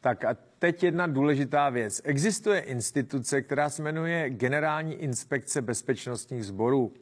Tak 0.00 0.24
a 0.24 0.36
teď 0.58 0.82
jedna 0.82 1.06
důležitá 1.06 1.70
věc. 1.70 2.00
Existuje 2.04 2.60
instituce, 2.60 3.42
která 3.42 3.70
se 3.70 3.82
jmenuje 3.82 4.30
Generální 4.30 4.94
inspekce 4.94 5.62
bezpečnostních 5.62 6.44
sborů. 6.44 6.92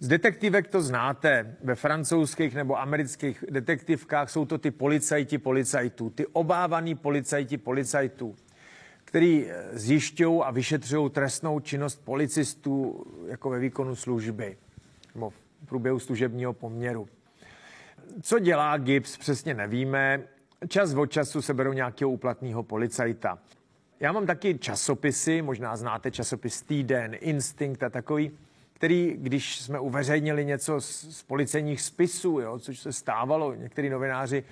Z 0.00 0.08
detektivek 0.08 0.68
to 0.68 0.82
znáte. 0.82 1.56
Ve 1.62 1.74
francouzských 1.74 2.54
nebo 2.54 2.80
amerických 2.80 3.44
detektivkách 3.50 4.30
jsou 4.30 4.44
to 4.44 4.58
ty 4.58 4.70
policajti 4.70 5.38
policajtů, 5.38 6.10
ty 6.10 6.26
obávaný 6.26 6.94
policajti 6.94 7.58
policajtů, 7.58 8.36
který 9.16 9.50
eh, 9.50 9.64
zjišťují 9.72 10.42
a 10.42 10.50
vyšetřují 10.50 11.10
trestnou 11.10 11.60
činnost 11.60 12.04
policistů 12.04 13.04
jako 13.26 13.50
ve 13.50 13.58
výkonu 13.58 13.96
služby 13.96 14.56
nebo 15.14 15.30
v 15.30 15.34
průběhu 15.66 15.98
služebního 15.98 16.52
poměru. 16.52 17.08
Co 18.22 18.38
dělá 18.38 18.76
GIPS, 18.76 19.16
přesně 19.16 19.54
nevíme 19.54 20.22
čas 20.68 20.94
od 20.94 21.06
času 21.06 21.42
se 21.42 21.54
berou 21.54 21.72
nějakého 21.72 22.10
úplatného 22.10 22.62
policajta. 22.62 23.38
Já 24.00 24.12
mám 24.12 24.26
taky 24.26 24.58
časopisy, 24.58 25.42
možná 25.42 25.76
znáte 25.76 26.10
časopis 26.10 26.62
Týden, 26.62 27.16
Instinct 27.20 27.82
a 27.82 27.90
takový, 27.90 28.30
který, 28.72 29.16
když 29.18 29.60
jsme 29.60 29.80
uveřejnili 29.80 30.44
něco 30.44 30.80
z, 30.80 31.16
z 31.16 31.22
policejních 31.22 31.80
spisů, 31.80 32.40
jo, 32.40 32.58
což 32.58 32.78
se 32.78 32.92
stávalo, 32.92 33.54
někteří 33.54 33.90
novináři 33.90 34.44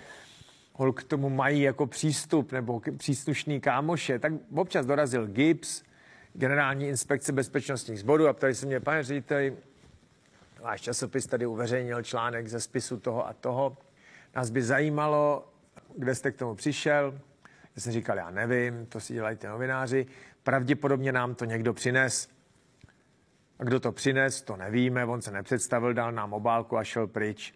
hol 0.74 0.92
k 0.92 1.02
tomu 1.02 1.30
mají 1.30 1.62
jako 1.62 1.86
přístup 1.86 2.52
nebo 2.52 2.80
příslušný 2.96 3.60
kámoše, 3.60 4.18
tak 4.18 4.32
občas 4.54 4.86
dorazil 4.86 5.26
GIPS, 5.26 5.82
generální 6.32 6.88
inspekce 6.88 7.32
bezpečnostních 7.32 7.98
sborů 7.98 8.28
a 8.28 8.32
ptali 8.32 8.54
se 8.54 8.66
mě, 8.66 8.80
pane 8.80 9.02
řediteli, 9.02 9.56
váš 10.60 10.80
časopis 10.80 11.26
tady 11.26 11.46
uveřejnil 11.46 12.02
článek 12.02 12.48
ze 12.48 12.60
spisu 12.60 13.00
toho 13.00 13.28
a 13.28 13.32
toho. 13.32 13.76
Nás 14.36 14.50
by 14.50 14.62
zajímalo, 14.62 15.48
kde 15.96 16.14
jste 16.14 16.30
k 16.30 16.36
tomu 16.36 16.54
přišel? 16.54 17.20
Já 17.76 17.82
jsem 17.82 17.92
říkal, 17.92 18.16
já 18.16 18.30
nevím, 18.30 18.86
to 18.86 19.00
si 19.00 19.12
dělají 19.12 19.36
ty 19.36 19.46
novináři. 19.46 20.06
Pravděpodobně 20.42 21.12
nám 21.12 21.34
to 21.34 21.44
někdo 21.44 21.74
přines. 21.74 22.28
A 23.58 23.64
kdo 23.64 23.80
to 23.80 23.92
přines, 23.92 24.42
to 24.42 24.56
nevíme. 24.56 25.04
On 25.04 25.22
se 25.22 25.30
nepředstavil, 25.30 25.94
dal 25.94 26.12
nám 26.12 26.32
obálku 26.32 26.76
a 26.76 26.84
šel 26.84 27.06
pryč. 27.06 27.54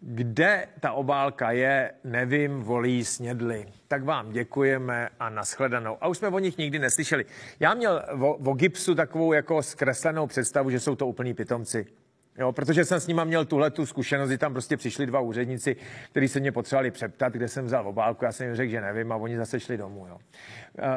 Kde 0.00 0.68
ta 0.80 0.92
obálka 0.92 1.50
je, 1.50 1.92
nevím, 2.04 2.60
volí 2.60 3.04
snědli. 3.04 3.66
Tak 3.88 4.04
vám 4.04 4.32
děkujeme 4.32 5.08
a 5.20 5.30
nashledanou. 5.30 5.96
A 6.00 6.08
už 6.08 6.18
jsme 6.18 6.28
o 6.28 6.38
nich 6.38 6.58
nikdy 6.58 6.78
neslyšeli. 6.78 7.24
Já 7.60 7.74
měl 7.74 8.02
o, 8.20 8.54
Gipsu 8.54 8.94
takovou 8.94 9.32
jako 9.32 9.62
zkreslenou 9.62 10.26
představu, 10.26 10.70
že 10.70 10.80
jsou 10.80 10.96
to 10.96 11.06
úplní 11.06 11.34
pitomci. 11.34 11.86
Jo, 12.38 12.52
protože 12.52 12.84
jsem 12.84 13.00
s 13.00 13.06
nima 13.06 13.24
měl 13.24 13.44
tuhle 13.44 13.70
tu 13.70 13.86
zkušenost, 13.86 14.28
kdy 14.28 14.38
tam 14.38 14.52
prostě 14.52 14.76
přišli 14.76 15.06
dva 15.06 15.20
úředníci, 15.20 15.76
kteří 16.10 16.28
se 16.28 16.40
mě 16.40 16.52
potřebovali 16.52 16.90
přeptat, 16.90 17.32
kde 17.32 17.48
jsem 17.48 17.64
vzal 17.64 17.88
obálku, 17.88 18.24
já 18.24 18.32
jsem 18.32 18.46
jim 18.46 18.56
řekl, 18.56 18.70
že 18.70 18.80
nevím 18.80 19.12
a 19.12 19.16
oni 19.16 19.36
zase 19.36 19.60
šli 19.60 19.76
domů. 19.76 20.06
Jo. 20.06 20.18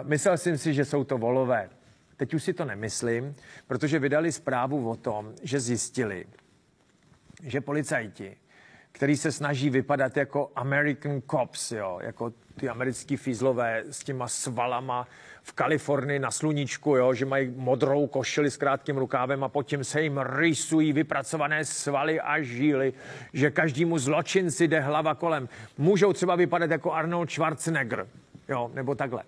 Myslel 0.03 0.37
jsem 0.37 0.57
si, 0.57 0.73
že 0.73 0.85
jsou 0.85 1.03
to 1.03 1.17
volové. 1.17 1.69
Teď 2.17 2.33
už 2.33 2.43
si 2.43 2.53
to 2.53 2.65
nemyslím, 2.65 3.35
protože 3.67 3.99
vydali 3.99 4.31
zprávu 4.31 4.89
o 4.89 4.95
tom, 4.95 5.33
že 5.43 5.59
zjistili, 5.59 6.25
že 7.43 7.61
policajti, 7.61 8.37
který 8.91 9.17
se 9.17 9.31
snaží 9.31 9.69
vypadat 9.69 10.17
jako 10.17 10.51
American 10.55 11.21
cops, 11.31 11.71
jo, 11.71 11.99
jako 12.01 12.33
ty 12.55 12.69
americký 12.69 13.17
fízlové 13.17 13.83
s 13.89 14.03
těma 14.03 14.27
svalama, 14.27 15.07
v 15.43 15.53
Kalifornii 15.53 16.19
na 16.19 16.31
sluníčku, 16.31 16.95
jo, 16.95 17.13
že 17.13 17.25
mají 17.25 17.53
modrou 17.55 18.07
košili 18.07 18.51
s 18.51 18.57
krátkým 18.57 18.97
rukávem 18.97 19.43
a 19.43 19.49
potom 19.49 19.83
se 19.83 20.01
jim 20.01 20.17
rysují 20.17 20.93
vypracované 20.93 21.65
svaly 21.65 22.19
a 22.21 22.41
žíly, 22.41 22.93
že 23.33 23.51
každému 23.51 23.97
zločinci 23.97 24.67
jde 24.67 24.79
hlava 24.79 25.15
kolem. 25.15 25.49
Můžou 25.77 26.13
třeba 26.13 26.35
vypadat 26.35 26.71
jako 26.71 26.91
Arnold 26.91 27.31
Schwarzenegger, 27.31 28.07
jo, 28.49 28.71
nebo 28.73 28.95
takhle. 28.95 29.23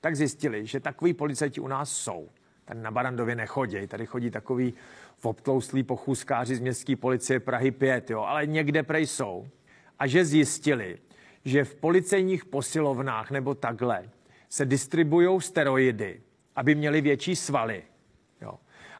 Tak 0.00 0.16
zjistili, 0.16 0.66
že 0.66 0.80
takový 0.80 1.14
policajti 1.14 1.60
u 1.60 1.68
nás 1.68 1.90
jsou. 1.90 2.28
Tady 2.72 2.82
na 2.82 2.90
Barandově 2.90 3.34
nechodí, 3.34 3.86
tady 3.86 4.06
chodí 4.06 4.30
takový 4.30 4.74
obtlouslí 5.22 5.82
pochůzkáři 5.82 6.56
z 6.56 6.60
městské 6.60 6.96
policie 6.96 7.40
Prahy 7.40 7.70
5, 7.70 8.10
jo, 8.10 8.20
ale 8.20 8.46
někde 8.46 8.82
prej 8.82 9.06
jsou. 9.06 9.48
A 9.98 10.06
že 10.06 10.24
zjistili, 10.24 10.98
že 11.44 11.64
v 11.64 11.74
policejních 11.74 12.44
posilovnách 12.44 13.30
nebo 13.30 13.54
takhle 13.54 14.10
se 14.48 14.64
distribuují 14.64 15.40
steroidy, 15.40 16.20
aby 16.56 16.74
měli 16.74 17.00
větší 17.00 17.36
svaly. 17.36 17.82
Jo. 18.40 18.54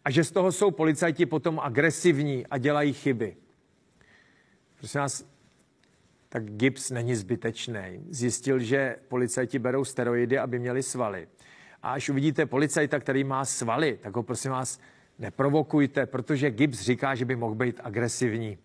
A 0.05 0.11
že 0.11 0.25
z 0.25 0.31
toho 0.31 0.53
jsou 0.53 0.71
policajti 0.71 1.27
potom 1.27 1.61
agresivní 1.61 2.47
a 2.47 2.59
dělají 2.59 2.93
chyby. 2.93 3.37
Prosím 4.79 5.01
vás, 5.01 5.25
tak 6.29 6.45
Gibbs 6.45 6.91
není 6.91 7.15
zbytečný. 7.15 8.07
Zjistil, 8.11 8.59
že 8.59 8.97
policajti 9.09 9.59
berou 9.59 9.85
steroidy, 9.85 10.39
aby 10.39 10.59
měli 10.59 10.83
svaly. 10.83 11.29
A 11.83 11.93
až 11.93 12.09
uvidíte 12.09 12.47
policajta, 12.47 12.99
který 12.99 13.25
má 13.25 13.45
svaly, 13.45 13.99
tak 14.03 14.17
ho 14.17 14.23
prosím 14.23 14.51
vás 14.51 14.81
neprovokujte, 15.19 16.07
protože 16.07 16.51
Gibbs 16.51 16.81
říká, 16.81 17.15
že 17.15 17.25
by 17.25 17.37
mohl 17.37 17.55
být 17.55 17.81
agresivní. 17.85 18.59